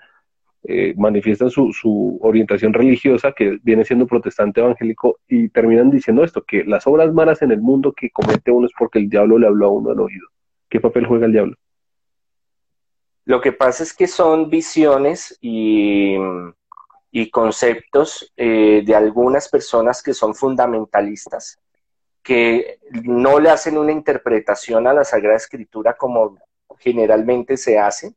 eh, 0.68 0.94
manifiestan 0.96 1.48
su, 1.48 1.72
su, 1.72 2.18
orientación 2.22 2.72
religiosa, 2.72 3.32
que 3.32 3.58
viene 3.62 3.84
siendo 3.84 4.06
protestante 4.06 4.60
evangélico, 4.60 5.20
y 5.28 5.48
terminan 5.48 5.90
diciendo 5.90 6.24
esto, 6.24 6.42
que 6.42 6.64
las 6.64 6.88
obras 6.88 7.12
malas 7.12 7.40
en 7.42 7.52
el 7.52 7.60
mundo 7.60 7.92
que 7.92 8.10
comete 8.10 8.50
uno 8.50 8.66
es 8.66 8.72
porque 8.76 8.98
el 8.98 9.08
diablo 9.08 9.38
le 9.38 9.46
habló 9.46 9.66
a 9.66 9.70
uno 9.70 9.90
al 9.90 10.00
oído. 10.00 10.26
¿Qué 10.68 10.80
papel 10.80 11.06
juega 11.06 11.26
el 11.26 11.32
diablo? 11.32 11.56
Lo 13.26 13.40
que 13.40 13.50
pasa 13.50 13.82
es 13.82 13.92
que 13.92 14.06
son 14.06 14.48
visiones 14.48 15.36
y, 15.40 16.16
conceptos 17.32 18.32
eh, 18.36 18.82
de 18.86 18.94
algunas 18.94 19.48
personas 19.48 20.02
que 20.02 20.14
son 20.14 20.34
fundamentalistas, 20.34 21.58
que 22.22 22.78
no 23.02 23.40
le 23.40 23.50
hacen 23.50 23.78
una 23.78 23.90
interpretación 23.90 24.86
a 24.86 24.92
la 24.92 25.02
Sagrada 25.02 25.36
Escritura 25.36 25.96
como 25.96 26.38
generalmente 26.78 27.56
se 27.56 27.78
hace, 27.78 28.14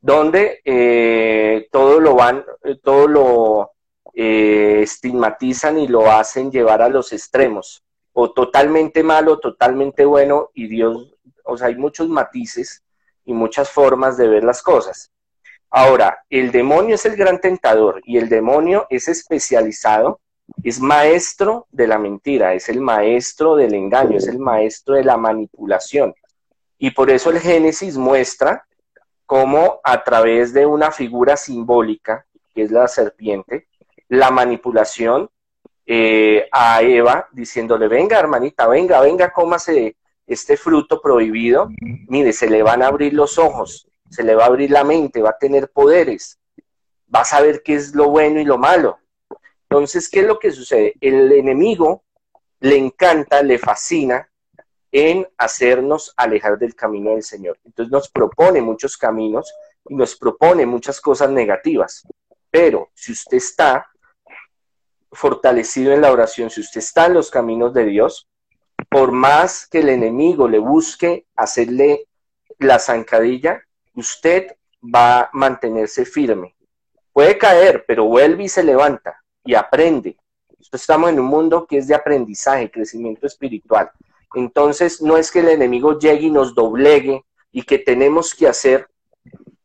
donde 0.00 0.60
eh, 0.64 1.66
todo 1.72 1.98
lo 1.98 2.14
van, 2.14 2.44
todo 2.82 3.08
lo 3.08 3.72
eh, 4.14 4.82
estigmatizan 4.82 5.78
y 5.78 5.88
lo 5.88 6.10
hacen 6.10 6.52
llevar 6.52 6.80
a 6.80 6.88
los 6.88 7.12
extremos, 7.12 7.82
o 8.12 8.32
totalmente 8.32 9.02
malo, 9.02 9.40
totalmente 9.40 10.04
bueno, 10.04 10.50
y 10.54 10.68
Dios, 10.68 11.16
o 11.44 11.56
sea, 11.56 11.68
hay 11.68 11.76
muchos 11.76 12.08
matices 12.08 12.83
y 13.24 13.32
muchas 13.32 13.70
formas 13.70 14.16
de 14.16 14.28
ver 14.28 14.44
las 14.44 14.62
cosas. 14.62 15.10
Ahora, 15.70 16.24
el 16.30 16.52
demonio 16.52 16.94
es 16.94 17.04
el 17.04 17.16
gran 17.16 17.40
tentador 17.40 18.00
y 18.04 18.18
el 18.18 18.28
demonio 18.28 18.86
es 18.90 19.08
especializado, 19.08 20.20
es 20.62 20.80
maestro 20.80 21.66
de 21.72 21.86
la 21.86 21.98
mentira, 21.98 22.54
es 22.54 22.68
el 22.68 22.80
maestro 22.80 23.56
del 23.56 23.74
engaño, 23.74 24.18
es 24.18 24.28
el 24.28 24.38
maestro 24.38 24.94
de 24.94 25.04
la 25.04 25.16
manipulación. 25.16 26.14
Y 26.78 26.90
por 26.90 27.10
eso 27.10 27.30
el 27.30 27.40
Génesis 27.40 27.96
muestra 27.96 28.64
cómo 29.26 29.80
a 29.82 30.04
través 30.04 30.52
de 30.52 30.66
una 30.66 30.92
figura 30.92 31.36
simbólica, 31.36 32.24
que 32.54 32.62
es 32.62 32.70
la 32.70 32.86
serpiente, 32.86 33.66
la 34.08 34.30
manipulación 34.30 35.28
eh, 35.86 36.48
a 36.52 36.82
Eva 36.82 37.28
diciéndole, 37.32 37.88
venga 37.88 38.18
hermanita, 38.18 38.66
venga, 38.68 39.00
venga, 39.00 39.32
cómase 39.32 39.96
este 40.26 40.56
fruto 40.56 41.00
prohibido, 41.00 41.68
mire, 42.08 42.32
se 42.32 42.48
le 42.48 42.62
van 42.62 42.82
a 42.82 42.88
abrir 42.88 43.12
los 43.12 43.38
ojos, 43.38 43.88
se 44.10 44.22
le 44.22 44.34
va 44.34 44.44
a 44.44 44.46
abrir 44.46 44.70
la 44.70 44.84
mente, 44.84 45.22
va 45.22 45.30
a 45.30 45.38
tener 45.38 45.70
poderes, 45.70 46.38
va 47.14 47.20
a 47.20 47.24
saber 47.24 47.62
qué 47.62 47.74
es 47.74 47.94
lo 47.94 48.08
bueno 48.08 48.40
y 48.40 48.44
lo 48.44 48.58
malo. 48.58 48.98
Entonces, 49.68 50.08
¿qué 50.08 50.20
es 50.20 50.26
lo 50.26 50.38
que 50.38 50.50
sucede? 50.50 50.94
El 51.00 51.32
enemigo 51.32 52.04
le 52.60 52.76
encanta, 52.76 53.42
le 53.42 53.58
fascina 53.58 54.28
en 54.90 55.26
hacernos 55.36 56.14
alejar 56.16 56.58
del 56.58 56.74
camino 56.74 57.10
del 57.10 57.24
Señor. 57.24 57.58
Entonces 57.64 57.90
nos 57.90 58.08
propone 58.08 58.60
muchos 58.60 58.96
caminos 58.96 59.52
y 59.88 59.94
nos 59.96 60.16
propone 60.16 60.64
muchas 60.64 61.00
cosas 61.00 61.30
negativas. 61.30 62.06
Pero 62.50 62.90
si 62.94 63.12
usted 63.12 63.38
está 63.38 63.90
fortalecido 65.10 65.92
en 65.92 66.00
la 66.00 66.12
oración, 66.12 66.48
si 66.48 66.60
usted 66.60 66.78
está 66.78 67.06
en 67.06 67.14
los 67.14 67.30
caminos 67.30 67.74
de 67.74 67.84
Dios, 67.86 68.28
por 68.94 69.10
más 69.10 69.66
que 69.66 69.80
el 69.80 69.88
enemigo 69.88 70.46
le 70.46 70.60
busque 70.60 71.26
hacerle 71.34 72.06
la 72.60 72.78
zancadilla, 72.78 73.60
usted 73.96 74.52
va 74.82 75.22
a 75.22 75.30
mantenerse 75.32 76.04
firme. 76.04 76.54
Puede 77.12 77.36
caer, 77.36 77.84
pero 77.88 78.04
vuelve 78.04 78.44
y 78.44 78.48
se 78.48 78.62
levanta 78.62 79.20
y 79.44 79.56
aprende. 79.56 80.16
Estamos 80.70 81.10
en 81.10 81.18
un 81.18 81.26
mundo 81.26 81.66
que 81.66 81.78
es 81.78 81.88
de 81.88 81.96
aprendizaje, 81.96 82.70
crecimiento 82.70 83.26
espiritual. 83.26 83.90
Entonces, 84.32 85.02
no 85.02 85.16
es 85.16 85.32
que 85.32 85.40
el 85.40 85.48
enemigo 85.48 85.98
llegue 85.98 86.26
y 86.26 86.30
nos 86.30 86.54
doblegue 86.54 87.24
y 87.50 87.62
que 87.62 87.80
tenemos 87.80 88.32
que 88.32 88.46
hacer, 88.46 88.88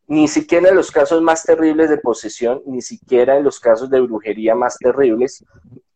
ni 0.08 0.28
siquiera 0.28 0.70
en 0.70 0.76
los 0.76 0.90
casos 0.90 1.22
más 1.22 1.44
terribles 1.44 1.92
de 1.92 2.00
posesión, 2.00 2.64
ni 2.66 2.82
siquiera 2.82 3.38
en 3.38 3.44
los 3.44 3.60
casos 3.60 3.92
de 3.92 4.02
brujería 4.02 4.56
más 4.56 4.80
terribles, 4.80 5.46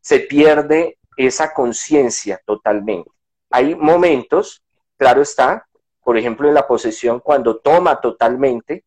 se 0.01 0.19
pierde 0.19 0.99
esa 1.17 1.51
conciencia 1.51 2.39
totalmente. 2.45 3.09
Hay 3.53 3.75
momentos, 3.75 4.63
claro 4.97 5.21
está, 5.21 5.67
por 6.03 6.17
ejemplo, 6.17 6.47
en 6.47 6.53
la 6.53 6.67
posesión, 6.67 7.19
cuando 7.19 7.57
toma 7.57 7.99
totalmente 8.01 8.83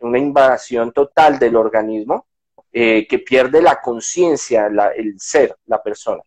una 0.00 0.18
invasión 0.18 0.92
total 0.92 1.38
del 1.38 1.56
organismo, 1.56 2.26
eh, 2.72 3.06
que 3.08 3.18
pierde 3.18 3.60
la 3.60 3.80
conciencia, 3.80 4.70
el 4.94 5.18
ser, 5.18 5.56
la 5.66 5.82
persona 5.82 6.22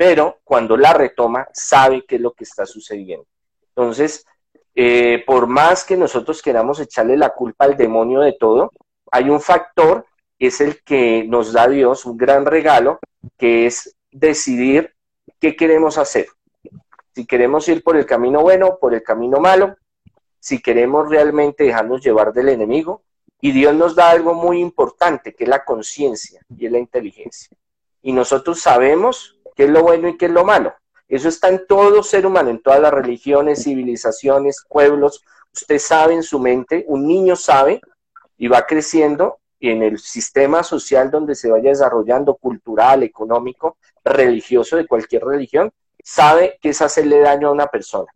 pero 0.00 0.38
cuando 0.44 0.78
la 0.78 0.94
retoma 0.94 1.46
sabe 1.52 2.06
qué 2.08 2.16
es 2.16 2.22
lo 2.22 2.32
que 2.32 2.44
está 2.44 2.64
sucediendo. 2.64 3.26
Entonces, 3.68 4.24
eh, 4.74 5.22
por 5.26 5.46
más 5.46 5.84
que 5.84 5.94
nosotros 5.94 6.40
queramos 6.40 6.80
echarle 6.80 7.18
la 7.18 7.34
culpa 7.34 7.66
al 7.66 7.76
demonio 7.76 8.20
de 8.20 8.32
todo, 8.32 8.72
hay 9.12 9.28
un 9.28 9.42
factor, 9.42 10.06
es 10.38 10.62
el 10.62 10.82
que 10.84 11.24
nos 11.28 11.52
da 11.52 11.68
Dios, 11.68 12.06
un 12.06 12.16
gran 12.16 12.46
regalo, 12.46 12.98
que 13.36 13.66
es 13.66 13.94
decidir 14.10 14.94
qué 15.38 15.54
queremos 15.54 15.98
hacer. 15.98 16.28
Si 17.20 17.26
queremos 17.26 17.68
ir 17.68 17.84
por 17.84 17.98
el 17.98 18.06
camino 18.06 18.40
bueno, 18.40 18.78
por 18.80 18.94
el 18.94 19.02
camino 19.02 19.40
malo, 19.40 19.76
si 20.38 20.62
queremos 20.62 21.10
realmente 21.10 21.64
dejarnos 21.64 22.02
llevar 22.02 22.32
del 22.32 22.48
enemigo. 22.48 23.02
Y 23.42 23.52
Dios 23.52 23.74
nos 23.74 23.94
da 23.94 24.08
algo 24.08 24.32
muy 24.32 24.58
importante, 24.58 25.34
que 25.34 25.44
es 25.44 25.50
la 25.50 25.62
conciencia 25.62 26.40
y 26.48 26.64
es 26.64 26.72
la 26.72 26.78
inteligencia. 26.78 27.54
Y 28.00 28.14
nosotros 28.14 28.62
sabemos 28.62 29.38
qué 29.54 29.64
es 29.64 29.70
lo 29.70 29.82
bueno 29.82 30.08
y 30.08 30.16
qué 30.16 30.26
es 30.26 30.32
lo 30.32 30.46
malo. 30.46 30.72
Eso 31.08 31.28
está 31.28 31.50
en 31.50 31.66
todo 31.66 32.02
ser 32.02 32.24
humano, 32.24 32.48
en 32.48 32.62
todas 32.62 32.80
las 32.80 32.94
religiones, 32.94 33.64
civilizaciones, 33.64 34.64
pueblos. 34.66 35.22
Usted 35.52 35.78
sabe 35.78 36.14
en 36.14 36.22
su 36.22 36.38
mente, 36.38 36.86
un 36.88 37.06
niño 37.06 37.36
sabe 37.36 37.82
y 38.38 38.48
va 38.48 38.64
creciendo 38.64 39.40
y 39.58 39.68
en 39.68 39.82
el 39.82 39.98
sistema 39.98 40.62
social 40.62 41.10
donde 41.10 41.34
se 41.34 41.50
vaya 41.50 41.68
desarrollando, 41.68 42.36
cultural, 42.36 43.02
económico, 43.02 43.76
religioso, 44.02 44.78
de 44.78 44.86
cualquier 44.86 45.22
religión, 45.22 45.70
sabe 46.10 46.58
que 46.60 46.70
es 46.70 46.82
hacerle 46.82 47.20
daño 47.20 47.48
a 47.48 47.52
una 47.52 47.68
persona. 47.68 48.10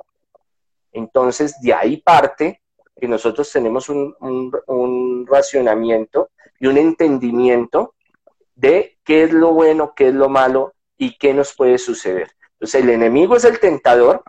Entonces, 0.93 1.61
de 1.61 1.73
ahí 1.73 1.99
parte 1.99 2.61
que 3.01 3.07
nosotros 3.07 3.51
tenemos 3.53 3.89
un, 3.89 5.27
racionamiento 5.29 6.31
y 6.59 6.67
un 6.67 6.77
entendimiento 6.77 7.95
de 8.57 8.99
qué 9.05 9.25
es 9.25 9.33
lo 9.33 9.53
bueno, 9.53 9.95
qué 9.95 10.09
es 10.09 10.15
lo 10.15 10.29
malo 10.29 10.75
y 10.99 11.17
qué 11.19 11.35
nos 11.35 11.55
puede 11.55 11.79
suceder. 11.79 12.33
Entonces 12.55 12.83
el 12.83 12.91
enemigo 12.91 13.37
es 13.37 13.45
el 13.45 13.59
tentador 13.61 14.23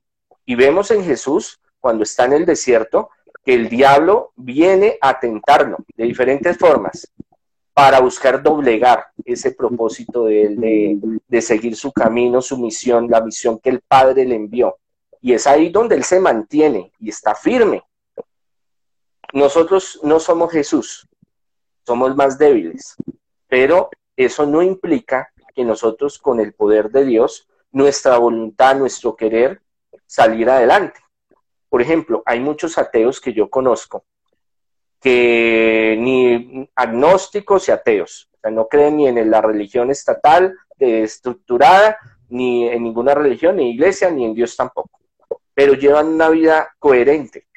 y 0.45 0.55
vemos 0.55 0.91
en 0.91 1.03
Jesús 1.03 1.59
cuando 1.79 2.03
está 2.03 2.25
en 2.25 2.33
el 2.33 2.45
desierto 2.45 3.09
que 3.43 3.53
el 3.53 3.69
diablo 3.69 4.31
viene 4.35 4.97
a 5.01 5.19
tentarlo 5.19 5.77
de 5.95 6.05
diferentes 6.05 6.57
formas 6.57 7.11
para 7.75 7.99
buscar 7.99 8.41
doblegar 8.41 9.07
ese 9.25 9.51
propósito 9.51 10.23
de 10.23 10.43
él, 10.43 11.19
de, 11.27 11.41
seguir 11.41 11.75
su 11.75 11.91
camino, 11.91 12.41
su 12.41 12.57
misión, 12.57 13.09
la 13.09 13.19
misión 13.19 13.59
que 13.59 13.69
el 13.69 13.81
Padre 13.81 14.23
le 14.23 14.35
envió. 14.35 14.77
Y 15.19 15.33
es 15.33 15.45
ahí 15.45 15.69
donde 15.71 15.95
él 15.95 16.05
se 16.05 16.21
mantiene 16.21 16.93
y 16.99 17.09
está 17.09 17.35
firme. 17.35 17.83
Nosotros 19.33 19.99
no 20.03 20.21
somos 20.21 20.53
Jesús, 20.53 21.05
somos 21.85 22.15
más 22.15 22.37
débiles, 22.37 22.95
pero 23.49 23.89
eso 24.15 24.45
no 24.45 24.61
implica 24.61 25.33
que 25.53 25.65
nosotros 25.65 26.17
con 26.17 26.39
el 26.39 26.53
poder 26.53 26.89
de 26.91 27.03
Dios, 27.03 27.49
nuestra 27.73 28.17
voluntad, 28.17 28.77
nuestro 28.77 29.17
querer, 29.17 29.61
salir 30.05 30.49
adelante. 30.49 31.01
Por 31.67 31.81
ejemplo, 31.81 32.23
hay 32.25 32.39
muchos 32.39 32.77
ateos 32.77 33.19
que 33.19 33.33
yo 33.33 33.49
conozco 33.49 34.05
que 35.01 35.95
ni 35.99 36.69
agnósticos 36.75 37.67
y 37.67 37.71
ateos, 37.71 38.29
o 38.33 38.37
sea, 38.41 38.51
no 38.51 38.67
creen 38.67 38.97
ni 38.97 39.07
en 39.07 39.29
la 39.29 39.41
religión 39.41 39.91
estatal 39.91 40.55
estructurada, 40.79 41.97
ni 42.29 42.67
en 42.67 42.83
ninguna 42.83 43.13
religión, 43.13 43.57
ni 43.57 43.71
iglesia, 43.71 44.09
ni 44.09 44.25
en 44.25 44.33
Dios 44.33 44.55
tampoco, 44.55 44.99
pero 45.53 45.73
llevan 45.73 46.07
una 46.07 46.29
vida 46.29 46.75
coherente, 46.79 47.47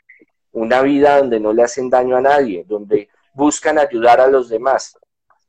una 0.53 0.83
vida 0.83 1.18
donde 1.18 1.40
no 1.40 1.53
le 1.53 1.62
hacen 1.62 1.90
daño 1.90 2.16
a 2.16 2.20
nadie, 2.20 2.64
donde 2.66 3.09
buscan 3.35 3.79
ayudar 3.79 4.20
a 4.20 4.29
los 4.29 4.48
demás, 4.48 4.98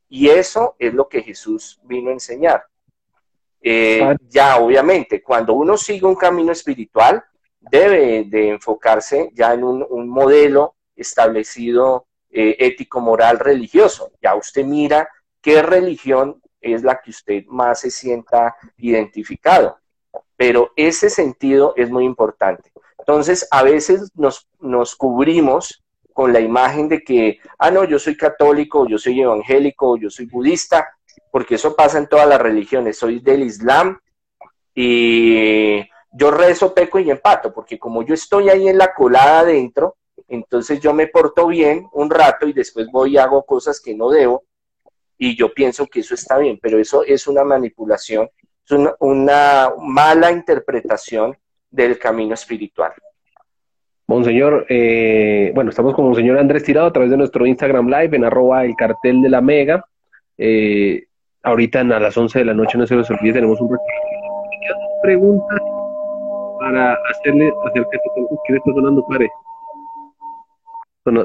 y 0.08 0.30
eso 0.30 0.76
es 0.80 0.94
lo 0.94 1.08
que 1.08 1.22
Jesús 1.22 1.80
vino 1.84 2.10
a 2.10 2.14
enseñar. 2.14 2.66
Eh, 3.62 4.16
ya, 4.28 4.58
obviamente, 4.58 5.22
cuando 5.22 5.54
uno 5.54 5.78
sigue 5.78 6.06
un 6.06 6.16
camino 6.16 6.52
espiritual, 6.52 7.24
debe 7.60 8.24
de 8.26 8.50
enfocarse 8.50 9.30
ya 9.34 9.54
en 9.54 9.64
un, 9.64 10.10
modelo 10.10 10.76
establecido 11.00 12.08
eh, 12.30 12.56
ético, 12.60 13.00
moral, 13.00 13.40
religioso. 13.40 14.12
Ya 14.22 14.36
usted 14.36 14.66
mira 14.66 15.10
qué 15.42 15.62
religión 15.62 16.42
es 16.62 16.84
la 16.84 17.02
que 17.02 17.12
usted 17.12 17.46
más 17.48 17.82
se 17.82 17.92
sienta 17.92 18.56
identificado. 18.78 19.78
Pero 20.36 20.72
ese 20.76 21.10
sentido 21.10 21.74
es 21.76 21.90
muy 21.90 22.06
importante. 22.06 22.72
Entonces, 22.98 23.48
a 23.52 23.64
veces 23.64 24.12
nos, 24.16 24.48
nos 24.60 24.96
cubrimos 24.96 25.84
con 26.14 26.34
la 26.34 26.40
imagen 26.40 26.90
de 26.90 27.02
que, 27.02 27.40
ah, 27.58 27.72
no, 27.72 27.84
yo 27.86 27.98
soy 27.98 28.16
católico, 28.18 28.88
yo 28.88 28.98
soy 28.98 29.22
evangélico, 29.22 29.98
yo 29.98 30.10
soy 30.10 30.26
budista, 30.26 30.88
porque 31.32 31.56
eso 31.56 31.76
pasa 31.76 31.98
en 31.98 32.08
todas 32.08 32.28
las 32.28 32.42
religiones, 32.42 32.98
soy 32.98 33.20
del 33.20 33.44
Islam 33.44 34.00
y 34.74 35.80
yo 36.12 36.32
rezo, 36.32 36.74
peco 36.74 37.00
y 37.00 37.12
empato, 37.12 37.54
porque 37.54 37.78
como 37.78 38.04
yo 38.04 38.14
estoy 38.14 38.50
ahí 38.50 38.68
en 38.68 38.78
la 38.78 38.94
colada 38.94 39.40
adentro, 39.40 39.96
entonces 40.30 40.80
yo 40.80 40.94
me 40.94 41.08
porto 41.08 41.48
bien 41.48 41.88
un 41.94 42.10
rato 42.10 42.48
y 42.48 42.54
después 42.54 42.88
voy 42.92 43.14
y 43.14 43.18
hago 43.18 43.44
cosas 43.44 43.82
que 43.82 43.96
no 43.96 44.10
debo 44.10 44.44
y 45.18 45.36
yo 45.36 45.54
pienso 45.54 45.86
que 45.88 46.00
eso 46.00 46.16
está 46.16 46.38
bien, 46.38 46.58
pero 46.62 46.80
eso 46.80 47.04
es 47.04 47.28
una 47.28 47.44
manipulación, 47.44 48.30
es 48.66 48.72
una, 49.00 49.70
mala 49.80 50.32
interpretación 50.32 51.36
del 51.70 52.00
camino 52.00 52.34
espiritual. 52.34 52.94
Monseñor, 54.08 54.66
eh, 54.70 55.52
bueno, 55.54 55.70
estamos 55.70 55.94
con 55.94 56.06
Monseñor 56.06 56.40
Andrés 56.40 56.64
Tirado 56.64 56.88
a 56.88 56.94
través 56.94 57.12
de 57.12 57.18
nuestro 57.18 57.46
Instagram 57.46 57.88
Live 57.90 58.16
en 58.16 58.26
arroba 58.26 58.66
el 58.66 58.76
cartel 58.76 59.22
de 59.22 59.30
la 59.30 59.42
Mega. 59.42 59.86
Eh, 60.38 61.06
ahorita 61.44 61.82
a 61.82 61.84
las 61.84 62.18
11 62.18 62.40
de 62.40 62.46
la 62.46 62.54
noche, 62.54 62.78
no 62.78 62.88
se 62.88 62.96
los 62.96 63.10
olvide, 63.12 63.34
tenemos 63.34 63.60
un 63.62 63.78
pregunta 65.02 65.56
para 66.60 66.98
hacerle 67.10 67.52
acerca 67.66 67.90
de 67.90 68.00
¿Qué 68.48 68.56
está 68.56 68.72
sonando, 68.74 69.06
padre? 69.08 69.30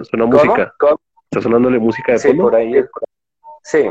Suena, 0.04 0.26
música. 0.26 0.74
¿Está 1.30 1.40
sonándole 1.40 1.78
música 1.78 2.12
de 2.12 2.18
sí, 2.18 2.32
Por 2.34 2.54
ahí. 2.54 2.74
Sí. 3.62 3.84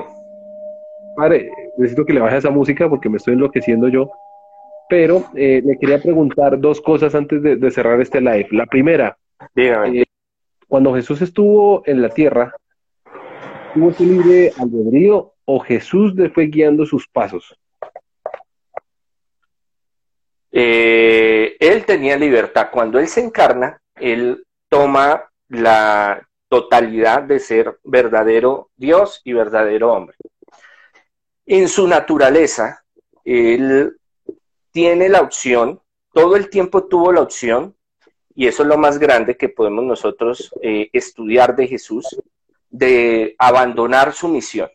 Padre, 1.15 1.51
necesito 1.77 2.05
que 2.05 2.13
le 2.13 2.21
baje 2.21 2.37
esa 2.37 2.49
música 2.49 2.89
porque 2.89 3.09
me 3.09 3.17
estoy 3.17 3.33
enloqueciendo 3.33 3.87
yo. 3.87 4.09
Pero 4.89 5.25
eh, 5.35 5.61
le 5.63 5.77
quería 5.77 6.01
preguntar 6.01 6.59
dos 6.59 6.81
cosas 6.81 7.15
antes 7.15 7.41
de, 7.41 7.71
cerrar 7.71 7.99
este 8.01 8.21
live. 8.21 8.47
La 8.51 8.65
primera, 8.65 9.17
eh, 9.55 10.03
cuando 10.67 10.93
Jesús 10.93 11.21
estuvo 11.21 11.83
en 11.85 12.01
la 12.01 12.09
tierra, 12.09 12.53
¿tuvo 13.73 13.89
ese 13.89 14.05
libre 14.05 14.51
albedrío 14.57 15.33
o 15.45 15.59
Jesús 15.59 16.13
le 16.15 16.29
fue 16.29 16.47
guiando 16.47 16.85
sus 16.85 17.07
pasos? 17.07 17.57
Eh, 20.51 21.57
él 21.59 21.85
tenía 21.85 22.17
libertad. 22.17 22.69
Cuando 22.71 22.99
él 22.99 23.07
se 23.07 23.21
encarna, 23.21 23.81
él 23.95 24.45
toma 24.69 25.23
la 25.53 26.27
totalidad 26.49 27.23
de 27.23 27.39
ser 27.39 27.79
verdadero 27.83 28.69
Dios 28.75 29.21
y 29.23 29.33
verdadero 29.33 29.93
hombre. 29.93 30.17
En 31.45 31.67
su 31.67 31.87
naturaleza, 31.87 32.83
él 33.23 33.97
tiene 34.71 35.09
la 35.09 35.21
opción, 35.21 35.81
todo 36.11 36.35
el 36.35 36.49
tiempo 36.49 36.85
tuvo 36.85 37.11
la 37.11 37.21
opción, 37.21 37.75
y 38.35 38.47
eso 38.47 38.63
es 38.63 38.69
lo 38.69 38.77
más 38.77 38.97
grande 38.97 39.37
que 39.37 39.49
podemos 39.49 39.83
nosotros 39.83 40.53
eh, 40.61 40.89
estudiar 40.91 41.55
de 41.55 41.67
Jesús, 41.67 42.19
de 42.69 43.35
abandonar 43.37 44.13
su 44.13 44.27
misión, 44.27 44.69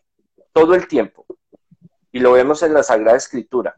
todo 0.53 0.75
el 0.75 0.87
tiempo. 0.87 1.25
Y 2.11 2.19
lo 2.19 2.31
vemos 2.33 2.63
en 2.63 2.73
la 2.73 2.83
Sagrada 2.83 3.17
Escritura. 3.17 3.77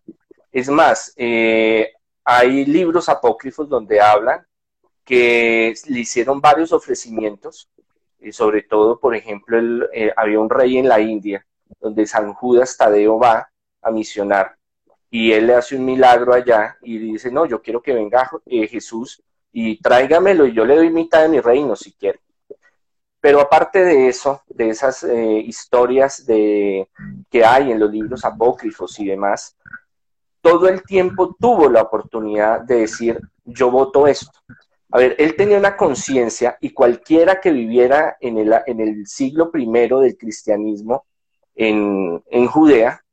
Es 0.51 0.69
más, 0.69 1.13
eh, 1.17 1.93
hay 2.23 2.65
libros 2.65 3.09
apócrifos 3.09 3.67
donde 3.67 3.99
hablan 3.99 4.45
que 5.11 5.73
le 5.87 5.99
hicieron 5.99 6.39
varios 6.39 6.71
ofrecimientos, 6.71 7.69
y 8.21 8.31
sobre 8.31 8.61
todo, 8.61 8.97
por 8.97 9.13
ejemplo, 9.13 9.59
eh, 9.91 10.13
había 10.15 10.39
un 10.39 10.49
rey 10.49 10.77
en 10.77 10.87
la 10.87 11.01
India, 11.01 11.45
donde 11.81 12.07
San 12.07 12.33
Judas 12.33 12.77
Tadeo 12.77 13.19
va 13.19 13.51
a 13.81 13.91
misionar, 13.91 14.55
y 15.09 15.33
él 15.33 15.47
le 15.47 15.55
hace 15.55 15.75
un 15.75 15.83
milagro 15.83 16.33
allá 16.33 16.77
y 16.81 16.97
dice, 16.97 17.29
no, 17.29 17.45
yo 17.45 17.61
quiero 17.61 17.81
que 17.81 17.93
venga 17.93 18.31
eh, 18.45 18.69
Jesús 18.69 19.21
y 19.51 19.81
tráigamelo 19.81 20.45
y 20.45 20.53
yo 20.53 20.63
le 20.63 20.77
doy 20.77 20.89
mitad 20.89 21.23
de 21.23 21.27
mi 21.27 21.41
reino 21.41 21.75
si 21.75 21.91
quiere. 21.91 22.21
Pero 23.19 23.41
aparte 23.41 23.83
de 23.83 24.07
eso, 24.07 24.43
de 24.47 24.69
esas 24.69 25.03
eh, 25.03 25.43
historias 25.45 26.25
de, 26.25 26.87
que 27.29 27.43
hay 27.43 27.73
en 27.73 27.81
los 27.81 27.91
libros 27.91 28.23
apócrifos 28.23 28.97
y 29.01 29.07
demás, 29.07 29.57
todo 30.39 30.69
el 30.69 30.81
tiempo 30.83 31.35
tuvo 31.37 31.67
la 31.67 31.81
oportunidad 31.81 32.61
de 32.61 32.75
decir, 32.75 33.19
yo 33.43 33.69
voto 33.69 34.07
esto. 34.07 34.39
A 34.91 34.97
ver, 34.97 35.15
él 35.19 35.35
tenía 35.35 35.57
una 35.57 35.77
conciencia 35.77 36.57
y 36.59 36.71
cualquiera 36.71 37.39
que 37.39 37.51
viviera 37.51 38.17
en 38.19 38.37
el, 38.37 38.53
en 38.65 38.81
el 38.81 39.07
siglo 39.07 39.49
primero 39.49 40.01
del 40.01 40.17
cristianismo 40.17 41.05
en, 41.55 42.21
en 42.29 42.47
Judea, 42.47 43.03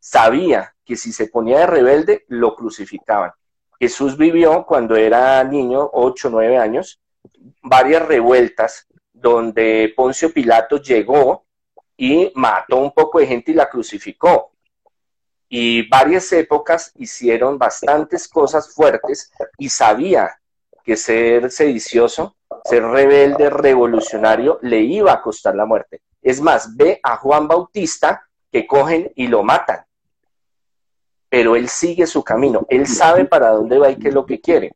sabía 0.00 0.74
que 0.84 0.96
si 0.96 1.12
se 1.12 1.28
ponía 1.28 1.60
de 1.60 1.66
rebelde, 1.66 2.24
lo 2.26 2.56
crucificaban. 2.56 3.30
Jesús 3.78 4.16
vivió 4.16 4.66
cuando 4.66 4.96
era 4.96 5.42
niño, 5.44 5.88
8, 5.92 6.28
9 6.30 6.58
años, 6.58 7.00
varias 7.62 8.06
revueltas 8.06 8.88
donde 9.12 9.92
Poncio 9.94 10.32
Pilato 10.32 10.78
llegó 10.78 11.46
y 11.96 12.32
mató 12.34 12.78
un 12.78 12.90
poco 12.90 13.20
de 13.20 13.28
gente 13.28 13.52
y 13.52 13.54
la 13.54 13.70
crucificó. 13.70 14.50
Y 15.48 15.88
varias 15.88 16.32
épocas 16.32 16.92
hicieron 16.96 17.58
bastantes 17.58 18.26
cosas 18.26 18.74
fuertes 18.74 19.30
y 19.58 19.68
sabía 19.68 20.41
que 20.82 20.96
ser 20.96 21.50
sedicioso, 21.50 22.36
ser 22.64 22.84
rebelde, 22.84 23.50
revolucionario, 23.50 24.58
le 24.62 24.80
iba 24.80 25.12
a 25.12 25.22
costar 25.22 25.54
la 25.54 25.66
muerte. 25.66 26.02
Es 26.20 26.40
más, 26.40 26.76
ve 26.76 27.00
a 27.02 27.16
Juan 27.16 27.48
Bautista 27.48 28.26
que 28.50 28.66
cogen 28.66 29.10
y 29.14 29.26
lo 29.26 29.42
matan. 29.42 29.84
Pero 31.28 31.56
él 31.56 31.68
sigue 31.68 32.06
su 32.06 32.22
camino, 32.22 32.66
él 32.68 32.86
sabe 32.86 33.24
para 33.24 33.50
dónde 33.50 33.78
va 33.78 33.90
y 33.90 33.96
qué 33.96 34.08
es 34.08 34.14
lo 34.14 34.26
que 34.26 34.40
quiere. 34.40 34.72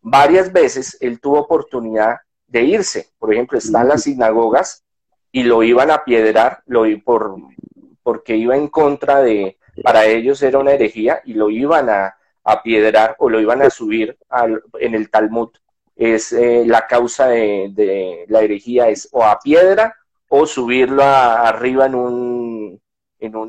Varias 0.00 0.52
veces 0.52 0.96
él 1.00 1.20
tuvo 1.20 1.40
oportunidad 1.40 2.18
de 2.46 2.62
irse. 2.62 3.08
Por 3.18 3.32
ejemplo, 3.32 3.58
están 3.58 3.88
las 3.88 4.04
sinagogas 4.04 4.84
y 5.32 5.42
lo 5.42 5.62
iban 5.62 5.90
a 5.90 6.04
piedrar, 6.04 6.62
lo, 6.66 6.84
por, 7.04 7.36
porque 8.02 8.36
iba 8.36 8.56
en 8.56 8.68
contra 8.68 9.20
de, 9.20 9.58
para 9.82 10.06
ellos 10.06 10.40
era 10.42 10.58
una 10.58 10.72
herejía 10.72 11.20
y 11.24 11.34
lo 11.34 11.50
iban 11.50 11.90
a, 11.90 12.15
a 12.46 12.62
piedrar 12.62 13.16
o 13.18 13.28
lo 13.28 13.40
iban 13.40 13.60
a 13.60 13.70
subir 13.70 14.16
en 14.78 14.94
el 14.94 15.10
Talmud. 15.10 15.50
Es 15.96 16.32
eh, 16.32 16.64
la 16.64 16.86
causa 16.86 17.26
de, 17.28 18.24
la 18.28 18.40
herejía 18.40 18.88
es 18.88 19.08
o 19.12 19.24
a 19.24 19.38
piedra 19.40 19.94
o 20.28 20.46
subirlo 20.46 21.02
arriba 21.02 21.86
en 21.86 21.94
un, 21.94 22.80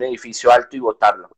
edificio 0.01 0.51
alto 0.51 0.75
y 0.75 0.79
botarlo. 0.79 1.29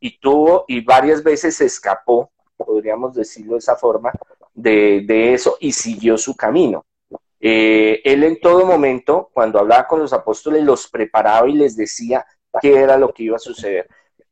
Y 0.00 0.18
tuvo, 0.18 0.64
y 0.66 0.80
varias 0.80 1.22
veces 1.22 1.56
se 1.56 1.66
escapó, 1.66 2.32
podríamos 2.56 3.14
decirlo 3.14 3.52
de 3.52 3.58
esa 3.58 3.76
forma, 3.76 4.10
de, 4.54 5.02
de 5.06 5.34
eso 5.34 5.58
y 5.60 5.72
siguió 5.72 6.16
su 6.16 6.34
camino. 6.34 6.84
Eh, 7.38 8.00
él 8.04 8.24
en 8.24 8.40
todo 8.40 8.64
momento, 8.64 9.30
cuando 9.34 9.58
hablaba 9.58 9.86
con 9.86 10.00
los 10.00 10.12
apóstoles, 10.12 10.64
los 10.64 10.88
preparaba 10.88 11.46
y 11.48 11.54
les 11.54 11.76
decía 11.76 12.24
qué 12.60 12.78
era 12.78 12.96
lo 12.96 13.12
que 13.12 13.24
iba 13.24 13.36
a 13.36 13.40
suceder. 13.40 13.88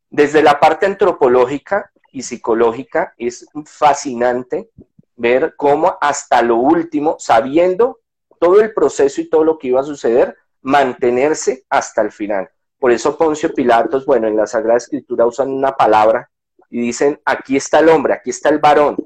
Desde 0.09 0.41
la 0.41 0.59
parte 0.59 0.85
antropológica 0.87 1.90
y 2.11 2.23
psicológica 2.23 3.13
es 3.17 3.47
fascinante 3.65 4.69
ver 5.15 5.55
cómo 5.55 5.97
hasta 6.01 6.41
lo 6.41 6.57
último, 6.57 7.15
sabiendo 7.19 7.99
todo 8.39 8.59
el 8.59 8.73
proceso 8.73 9.21
y 9.21 9.29
todo 9.29 9.43
lo 9.43 9.57
que 9.57 9.67
iba 9.67 9.81
a 9.81 9.83
suceder, 9.83 10.35
mantenerse 10.61 11.65
hasta 11.69 12.01
el 12.01 12.11
final. 12.11 12.49
Por 12.79 12.91
eso 12.91 13.17
Poncio 13.17 13.53
Pilatos, 13.53 14.05
bueno, 14.05 14.27
en 14.27 14.35
la 14.35 14.47
Sagrada 14.47 14.77
Escritura 14.77 15.25
usan 15.25 15.51
una 15.51 15.73
palabra 15.73 16.29
y 16.69 16.81
dicen, 16.81 17.19
aquí 17.25 17.55
está 17.55 17.79
el 17.79 17.89
hombre, 17.89 18.13
aquí 18.13 18.31
está 18.31 18.49
el 18.49 18.59
varón, 18.59 18.97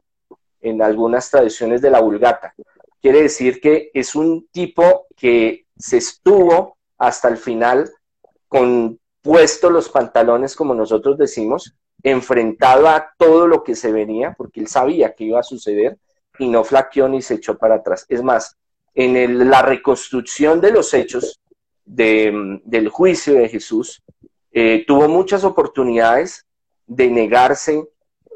en 0.61 0.81
algunas 0.81 1.29
tradiciones 1.29 1.81
de 1.81 1.89
la 1.89 1.99
Vulgata. 1.99 2.53
Quiere 3.01 3.23
decir 3.23 3.59
que 3.59 3.91
es 3.93 4.15
un 4.15 4.47
tipo 4.51 5.07
que 5.15 5.65
se 5.77 5.97
estuvo 5.97 6.77
hasta 6.97 7.27
el 7.27 7.37
final 7.37 7.91
con 8.47 8.99
puesto 9.21 9.69
los 9.69 9.89
pantalones, 9.89 10.55
como 10.55 10.73
nosotros 10.73 11.17
decimos, 11.17 11.75
enfrentado 12.05 12.87
a 12.87 13.13
todo 13.17 13.47
lo 13.47 13.63
que 13.63 13.75
se 13.75 13.91
venía, 13.91 14.35
porque 14.37 14.59
él 14.59 14.67
sabía 14.67 15.15
que 15.15 15.23
iba 15.23 15.39
a 15.39 15.43
suceder 15.43 15.97
y 16.37 16.47
no 16.47 16.63
flaqueó 16.63 17.09
ni 17.09 17.23
se 17.23 17.33
echó 17.33 17.57
para 17.57 17.75
atrás. 17.75 18.05
Es 18.07 18.21
más, 18.21 18.55
en 18.93 19.49
la 19.49 19.63
reconstrucción 19.63 20.61
de 20.61 20.71
los 20.71 20.93
hechos 20.93 21.41
del 21.83 22.89
juicio 22.89 23.33
de 23.33 23.49
Jesús, 23.49 24.03
eh, 24.51 24.83
tuvo 24.85 25.07
muchas 25.07 25.43
oportunidades 25.43 26.45
de 26.85 27.09
negarse, 27.09 27.89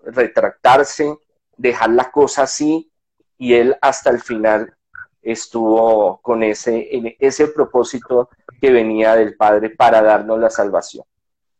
retractarse, 0.04 1.16
dejar 1.56 1.92
la 1.92 2.10
cosa 2.10 2.44
así, 2.44 2.92
y 3.38 3.54
él 3.54 3.76
hasta 3.82 4.10
el 4.10 4.20
final 4.20 4.74
estuvo 5.22 6.20
con 6.22 6.42
ese, 6.42 6.90
ese 7.20 7.48
propósito 7.50 8.30
que 8.60 8.72
venía 8.72 9.16
del 9.16 9.36
Padre 9.36 9.70
para 9.70 10.02
darnos 10.02 10.40
la 10.40 10.50
salvación. 10.50 11.06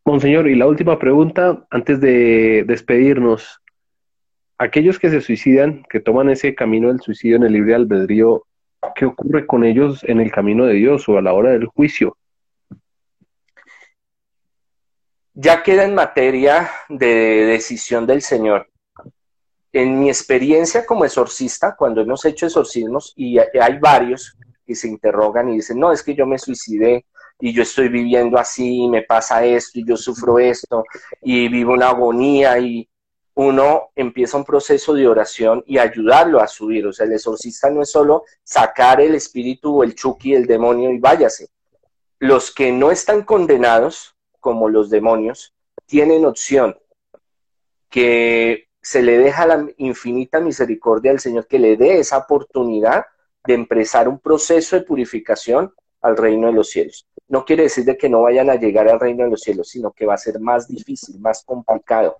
Monseñor, 0.04 0.48
y 0.48 0.54
la 0.54 0.66
última 0.66 0.98
pregunta, 0.98 1.66
antes 1.70 2.00
de 2.00 2.64
despedirnos. 2.66 3.60
Aquellos 4.58 4.98
que 4.98 5.10
se 5.10 5.20
suicidan, 5.20 5.84
que 5.88 6.00
toman 6.00 6.28
ese 6.30 6.54
camino 6.54 6.88
del 6.88 7.00
suicidio 7.00 7.36
en 7.36 7.44
el 7.44 7.52
libre 7.52 7.74
albedrío, 7.74 8.46
¿qué 8.94 9.06
ocurre 9.06 9.46
con 9.46 9.64
ellos 9.64 10.04
en 10.04 10.20
el 10.20 10.30
camino 10.30 10.66
de 10.66 10.74
Dios 10.74 11.08
o 11.08 11.16
a 11.16 11.22
la 11.22 11.32
hora 11.32 11.50
del 11.50 11.66
juicio? 11.66 12.16
Ya 15.32 15.62
queda 15.62 15.84
en 15.84 15.94
materia 15.94 16.70
de 16.88 17.06
decisión 17.46 18.06
del 18.06 18.20
Señor 18.20 18.70
en 19.72 20.00
mi 20.00 20.08
experiencia 20.08 20.84
como 20.84 21.04
exorcista, 21.04 21.76
cuando 21.76 22.00
hemos 22.00 22.24
hecho 22.24 22.46
exorcismos 22.46 23.12
y 23.16 23.38
hay 23.38 23.78
varios 23.78 24.36
que 24.66 24.74
se 24.74 24.88
interrogan 24.88 25.48
y 25.48 25.56
dicen, 25.56 25.78
no, 25.78 25.92
es 25.92 26.02
que 26.02 26.14
yo 26.14 26.26
me 26.26 26.38
suicidé 26.38 27.06
y 27.40 27.52
yo 27.52 27.62
estoy 27.62 27.88
viviendo 27.88 28.38
así 28.38 28.84
y 28.84 28.88
me 28.88 29.02
pasa 29.02 29.44
esto 29.44 29.78
y 29.78 29.86
yo 29.86 29.96
sufro 29.96 30.38
esto 30.38 30.84
y 31.22 31.48
vivo 31.48 31.72
una 31.72 31.88
agonía 31.88 32.58
y 32.58 32.88
uno 33.34 33.90
empieza 33.94 34.36
un 34.36 34.44
proceso 34.44 34.92
de 34.92 35.08
oración 35.08 35.64
y 35.66 35.78
ayudarlo 35.78 36.40
a 36.40 36.46
subir. 36.46 36.86
O 36.86 36.92
sea, 36.92 37.06
el 37.06 37.12
exorcista 37.12 37.70
no 37.70 37.82
es 37.82 37.90
solo 37.90 38.24
sacar 38.42 39.00
el 39.00 39.14
espíritu 39.14 39.78
o 39.78 39.84
el 39.84 39.94
chuki, 39.94 40.34
el 40.34 40.46
demonio 40.46 40.90
y 40.90 40.98
váyase. 40.98 41.48
Los 42.18 42.52
que 42.52 42.70
no 42.70 42.90
están 42.90 43.22
condenados, 43.22 44.14
como 44.40 44.68
los 44.68 44.90
demonios, 44.90 45.54
tienen 45.86 46.26
opción 46.26 46.78
que 47.88 48.68
se 48.82 49.02
le 49.02 49.18
deja 49.18 49.46
la 49.46 49.66
infinita 49.78 50.40
misericordia 50.40 51.10
al 51.10 51.20
Señor 51.20 51.46
que 51.46 51.58
le 51.58 51.76
dé 51.76 51.98
esa 51.98 52.18
oportunidad 52.18 53.06
de 53.44 53.54
empezar 53.54 54.08
un 54.08 54.18
proceso 54.18 54.76
de 54.76 54.82
purificación 54.82 55.72
al 56.02 56.16
reino 56.16 56.48
de 56.48 56.52
los 56.52 56.68
cielos. 56.68 57.06
No 57.30 57.44
quiere 57.44 57.62
decir 57.62 57.84
de 57.84 57.96
que 57.96 58.08
no 58.08 58.22
vayan 58.22 58.50
a 58.50 58.56
llegar 58.56 58.88
al 58.88 58.98
reino 58.98 59.22
de 59.22 59.30
los 59.30 59.40
cielos, 59.40 59.68
sino 59.68 59.92
que 59.92 60.04
va 60.04 60.14
a 60.14 60.18
ser 60.18 60.40
más 60.40 60.66
difícil, 60.66 61.20
más 61.20 61.44
complicado, 61.44 62.16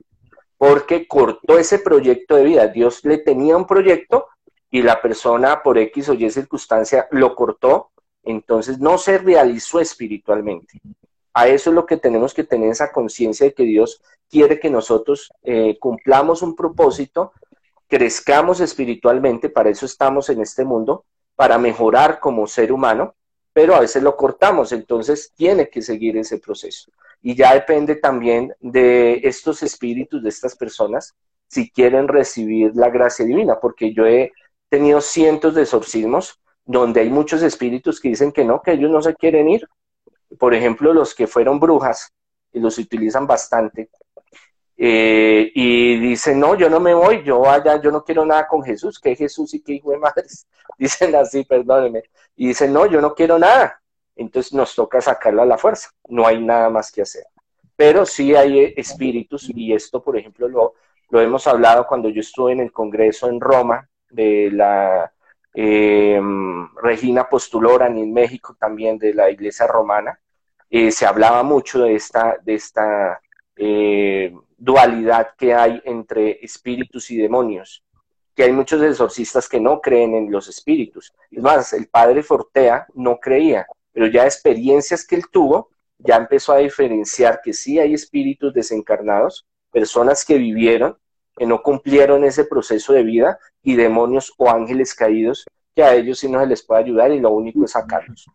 porque 0.56 1.08
cortó 1.08 1.58
ese 1.58 1.80
proyecto 1.80 2.36
de 2.36 2.44
vida. 2.44 2.68
Dios 2.68 3.04
le 3.04 3.18
tenía 3.18 3.56
un 3.56 3.66
proyecto 3.66 4.28
y 4.70 4.82
la 4.82 5.02
persona 5.02 5.64
por 5.64 5.78
X 5.78 6.10
o 6.10 6.14
Y 6.14 6.30
circunstancia 6.30 7.08
lo 7.10 7.34
cortó, 7.34 7.90
entonces 8.22 8.78
no 8.78 8.98
se 8.98 9.18
realizó 9.18 9.80
espiritualmente. 9.80 10.80
A 11.34 11.48
eso 11.48 11.70
es 11.70 11.74
lo 11.74 11.86
que 11.86 11.96
tenemos 11.96 12.32
que 12.32 12.44
tener 12.44 12.70
esa 12.70 12.92
conciencia 12.92 13.46
de 13.46 13.52
que 13.52 13.64
Dios 13.64 14.00
quiere 14.28 14.60
que 14.60 14.70
nosotros 14.70 15.32
eh, 15.42 15.76
cumplamos 15.80 16.40
un 16.42 16.54
propósito, 16.54 17.32
crezcamos 17.88 18.60
espiritualmente, 18.60 19.48
para 19.48 19.70
eso 19.70 19.86
estamos 19.86 20.28
en 20.28 20.40
este 20.40 20.64
mundo, 20.64 21.04
para 21.34 21.58
mejorar 21.58 22.20
como 22.20 22.46
ser 22.46 22.70
humano, 22.70 23.16
pero 23.52 23.74
a 23.74 23.80
veces 23.80 24.02
lo 24.02 24.16
cortamos, 24.16 24.72
entonces 24.72 25.32
tiene 25.34 25.68
que 25.68 25.82
seguir 25.82 26.16
ese 26.16 26.38
proceso. 26.38 26.90
Y 27.22 27.34
ya 27.34 27.54
depende 27.54 27.96
también 27.96 28.54
de 28.60 29.20
estos 29.24 29.62
espíritus, 29.62 30.22
de 30.22 30.28
estas 30.28 30.56
personas, 30.56 31.14
si 31.48 31.70
quieren 31.70 32.08
recibir 32.08 32.72
la 32.74 32.90
gracia 32.90 33.24
divina, 33.24 33.58
porque 33.60 33.92
yo 33.92 34.06
he 34.06 34.32
tenido 34.68 35.00
cientos 35.00 35.54
de 35.54 35.62
exorcismos 35.62 36.40
donde 36.64 37.00
hay 37.00 37.10
muchos 37.10 37.42
espíritus 37.42 38.00
que 38.00 38.10
dicen 38.10 38.30
que 38.30 38.44
no, 38.44 38.62
que 38.62 38.72
ellos 38.72 38.90
no 38.90 39.02
se 39.02 39.14
quieren 39.14 39.48
ir, 39.48 39.66
por 40.38 40.54
ejemplo, 40.54 40.94
los 40.94 41.14
que 41.14 41.26
fueron 41.26 41.58
brujas, 41.58 42.12
y 42.52 42.60
los 42.60 42.78
utilizan 42.78 43.26
bastante, 43.26 43.90
eh, 44.82 45.52
y 45.54 45.98
dicen, 45.98 46.40
no, 46.40 46.54
yo 46.54 46.70
no 46.70 46.80
me 46.80 46.94
voy, 46.94 47.22
yo 47.22 47.46
allá, 47.46 47.78
yo 47.82 47.90
no 47.90 48.02
quiero 48.02 48.24
nada 48.24 48.48
con 48.48 48.62
Jesús, 48.62 48.98
que 48.98 49.14
Jesús 49.14 49.52
y 49.52 49.60
que 49.60 49.74
hijo 49.74 49.90
de 49.90 49.98
madres, 49.98 50.46
dicen 50.78 51.14
así, 51.14 51.44
perdónenme, 51.44 52.04
y 52.34 52.48
dicen, 52.48 52.72
no, 52.72 52.86
yo 52.86 52.98
no 53.02 53.14
quiero 53.14 53.38
nada, 53.38 53.82
entonces 54.16 54.54
nos 54.54 54.74
toca 54.74 55.02
sacarlo 55.02 55.42
a 55.42 55.46
la 55.46 55.58
fuerza, 55.58 55.90
no 56.08 56.26
hay 56.26 56.42
nada 56.42 56.70
más 56.70 56.90
que 56.90 57.02
hacer. 57.02 57.24
Pero 57.76 58.06
sí 58.06 58.34
hay 58.34 58.72
espíritus, 58.74 59.50
y 59.54 59.74
esto, 59.74 60.02
por 60.02 60.16
ejemplo, 60.16 60.48
lo, 60.48 60.72
lo 61.10 61.20
hemos 61.20 61.46
hablado 61.46 61.86
cuando 61.86 62.08
yo 62.08 62.22
estuve 62.22 62.52
en 62.52 62.60
el 62.60 62.72
Congreso 62.72 63.28
en 63.28 63.38
Roma 63.38 63.86
de 64.08 64.50
la 64.50 65.12
eh, 65.52 66.18
Regina 66.82 67.28
Postuloran 67.28 67.98
en 67.98 68.14
México 68.14 68.56
también 68.58 68.96
de 68.98 69.12
la 69.12 69.30
Iglesia 69.30 69.66
Romana, 69.66 70.18
eh, 70.70 70.90
se 70.90 71.04
hablaba 71.04 71.42
mucho 71.42 71.82
de 71.82 71.96
esta, 71.96 72.38
de 72.42 72.54
esta 72.54 73.12
eh, 73.12 73.29
dualidad 74.70 75.34
que 75.36 75.52
hay 75.52 75.80
entre 75.84 76.38
espíritus 76.44 77.10
y 77.10 77.16
demonios, 77.16 77.82
que 78.34 78.44
hay 78.44 78.52
muchos 78.52 78.80
exorcistas 78.82 79.48
que 79.48 79.60
no 79.60 79.80
creen 79.80 80.14
en 80.14 80.30
los 80.30 80.48
espíritus. 80.48 81.12
Es 81.30 81.42
más, 81.42 81.72
el 81.72 81.88
padre 81.88 82.22
Fortea 82.22 82.86
no 82.94 83.18
creía, 83.18 83.66
pero 83.92 84.06
ya 84.06 84.24
experiencias 84.24 85.06
que 85.06 85.16
él 85.16 85.24
tuvo, 85.30 85.70
ya 85.98 86.16
empezó 86.16 86.52
a 86.52 86.58
diferenciar 86.58 87.40
que 87.42 87.52
sí 87.52 87.78
hay 87.78 87.94
espíritus 87.94 88.54
desencarnados, 88.54 89.44
personas 89.72 90.24
que 90.24 90.38
vivieron 90.38 90.96
que 91.36 91.46
no 91.46 91.62
cumplieron 91.62 92.24
ese 92.24 92.44
proceso 92.44 92.92
de 92.92 93.02
vida 93.02 93.38
y 93.62 93.74
demonios 93.74 94.32
o 94.36 94.50
ángeles 94.50 94.94
caídos 94.94 95.46
que 95.74 95.82
a 95.82 95.94
ellos 95.94 96.18
sí 96.18 96.28
no 96.30 96.38
se 96.40 96.46
les 96.46 96.62
puede 96.62 96.82
ayudar 96.82 97.12
y 97.12 97.20
lo 97.20 97.30
único 97.30 97.64
es 97.64 97.70
sacarlos. 97.70 98.26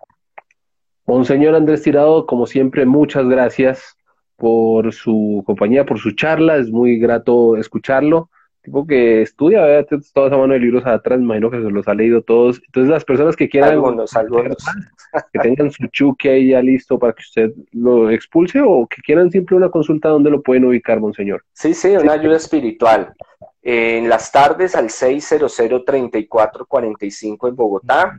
Monseñor 1.05 1.53
Andrés 1.53 1.83
Tirado, 1.83 2.25
como 2.25 2.47
siempre, 2.47 2.85
muchas 2.85 3.27
gracias 3.27 3.94
por 4.37 4.93
su 4.93 5.43
compañía, 5.45 5.85
por 5.85 5.99
su 5.99 6.11
charla, 6.11 6.57
es 6.57 6.69
muy 6.69 6.99
grato 6.99 7.55
escucharlo. 7.57 8.29
Tipo 8.61 8.85
que 8.87 9.21
estudia, 9.21 9.61
¿verdad? 9.61 9.99
toda 10.11 10.27
esa 10.27 10.37
mano 10.37 10.53
de 10.53 10.59
libros 10.59 10.85
atrás, 10.87 11.19
imagino 11.19 11.51
que 11.51 11.61
se 11.61 11.69
los 11.69 11.87
ha 11.87 11.93
leído 11.93 12.23
todos. 12.23 12.59
Entonces, 12.65 12.89
las 12.89 13.05
personas 13.05 13.35
que 13.35 13.47
quieran 13.47 13.79
que 15.31 15.39
tengan 15.39 15.69
su 15.69 15.85
chuque 15.87 16.31
ahí 16.31 16.47
ya 16.49 16.63
listo 16.63 16.97
para 16.97 17.13
que 17.13 17.21
usted 17.21 17.51
lo 17.73 18.09
expulse 18.09 18.63
o 18.65 18.87
que 18.87 19.03
quieran 19.03 19.29
siempre 19.29 19.55
una 19.55 19.69
consulta, 19.69 20.09
¿dónde 20.09 20.31
lo 20.31 20.41
pueden 20.41 20.65
ubicar, 20.65 20.99
monseñor? 20.99 21.43
Sí, 21.53 21.75
sí, 21.75 21.95
una 21.95 22.13
ayuda 22.13 22.37
espiritual. 22.37 23.13
En 23.61 24.09
las 24.09 24.31
tardes 24.31 24.75
al 24.75 24.89
600-3445 24.89 27.49
en 27.49 27.55
Bogotá, 27.55 28.17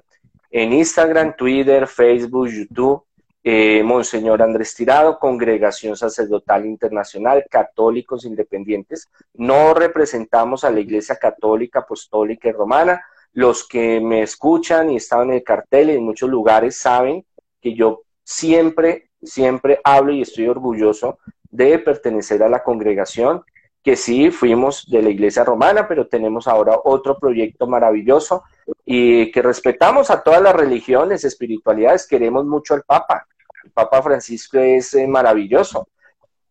en 0.51 0.73
Instagram, 0.73 1.35
Twitter, 1.37 1.89
Facebook, 1.89 2.49
YouTube, 2.49 3.03
eh, 3.49 3.85
Monseñor 3.85 4.43
Andrés 4.43 4.75
Tirado, 4.75 5.21
Congregación 5.21 5.97
Sacerdotal 5.97 6.67
Internacional, 6.67 7.45
Católicos 7.49 8.25
Independientes. 8.25 9.09
No 9.35 9.73
representamos 9.73 10.65
a 10.65 10.71
la 10.73 10.81
Iglesia 10.81 11.15
Católica, 11.15 11.79
Apostólica 11.79 12.49
y 12.49 12.53
Romana. 12.53 13.05
Los 13.33 13.65
que 13.69 14.01
me 14.01 14.23
escuchan 14.23 14.91
y 14.91 14.97
estaban 14.97 15.29
en 15.29 15.35
el 15.37 15.45
cartel 15.45 15.91
en 15.91 16.03
muchos 16.03 16.29
lugares 16.29 16.77
saben 16.77 17.25
que 17.61 17.77
yo 17.77 18.03
siempre, 18.25 19.11
siempre 19.23 19.79
hablo 19.85 20.13
y 20.13 20.23
estoy 20.23 20.49
orgulloso 20.49 21.21
de 21.49 21.79
pertenecer 21.79 22.43
a 22.43 22.49
la 22.49 22.65
congregación, 22.65 23.45
que 23.81 23.95
sí 23.95 24.33
fuimos 24.33 24.91
de 24.91 25.03
la 25.03 25.11
Iglesia 25.11 25.45
Romana, 25.45 25.87
pero 25.87 26.09
tenemos 26.09 26.49
ahora 26.49 26.81
otro 26.83 27.17
proyecto 27.17 27.69
maravilloso 27.69 28.43
y 28.85 29.31
que 29.31 29.41
respetamos 29.41 30.11
a 30.11 30.25
todas 30.25 30.43
las 30.43 30.57
religiones, 30.57 31.23
espiritualidades, 31.25 32.09
queremos 32.09 32.45
mucho 32.45 32.75
al 32.75 32.83
Papa 32.83 33.25
Papa 33.73 34.03
Francisco 34.03 34.59
es 34.59 34.95
eh, 34.95 35.07
maravilloso 35.07 35.89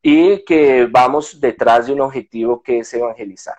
y 0.02 0.44
que 0.46 0.88
vamos 0.90 1.40
detrás 1.40 1.88
de 1.88 1.94
un 1.94 2.02
objetivo 2.02 2.62
que 2.62 2.80
es 2.80 2.94
evangelizar. 2.94 3.56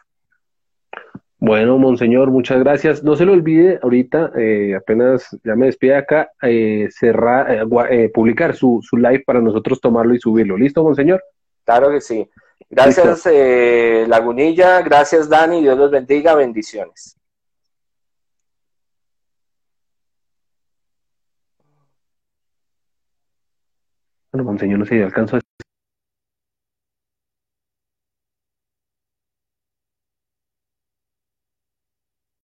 Bueno, 1.39 1.79
Monseñor, 1.79 2.31
muchas 2.31 2.61
gracias. 2.61 3.03
No 3.03 3.15
se 3.15 3.25
lo 3.25 3.33
olvide 3.33 3.79
ahorita, 3.83 4.33
eh, 4.37 4.75
apenas 4.75 5.29
ya 5.45 5.55
me 5.55 5.67
despide 5.67 5.97
acá, 5.97 6.31
eh, 6.43 6.89
cerrar, 6.91 7.67
publicar 8.15 8.55
su, 8.57 8.81
su, 8.83 8.97
live 8.97 9.23
para 9.27 9.41
nosotros 9.41 9.81
tomarlo 9.81 10.15
y 10.15 10.21
subirlo. 10.21 10.57
¿Listo, 10.57 10.83
Monseñor? 10.83 11.23
Claro 11.65 11.91
que 11.91 12.01
sí. 12.01 12.29
Gracias, 12.71 13.29
Lagunilla. 14.09 14.81
Gracias, 14.83 15.29
Dani. 15.29 15.61
Dios 15.61 15.77
los 15.77 15.91
bendiga. 15.91 16.35
Bendiciones. 16.35 17.17
Bueno, 24.37 24.51
Monseñor, 24.51 24.81
no 24.81 24.85
sé 24.85 24.97
si 24.97 25.03
alcanzó 25.03 25.39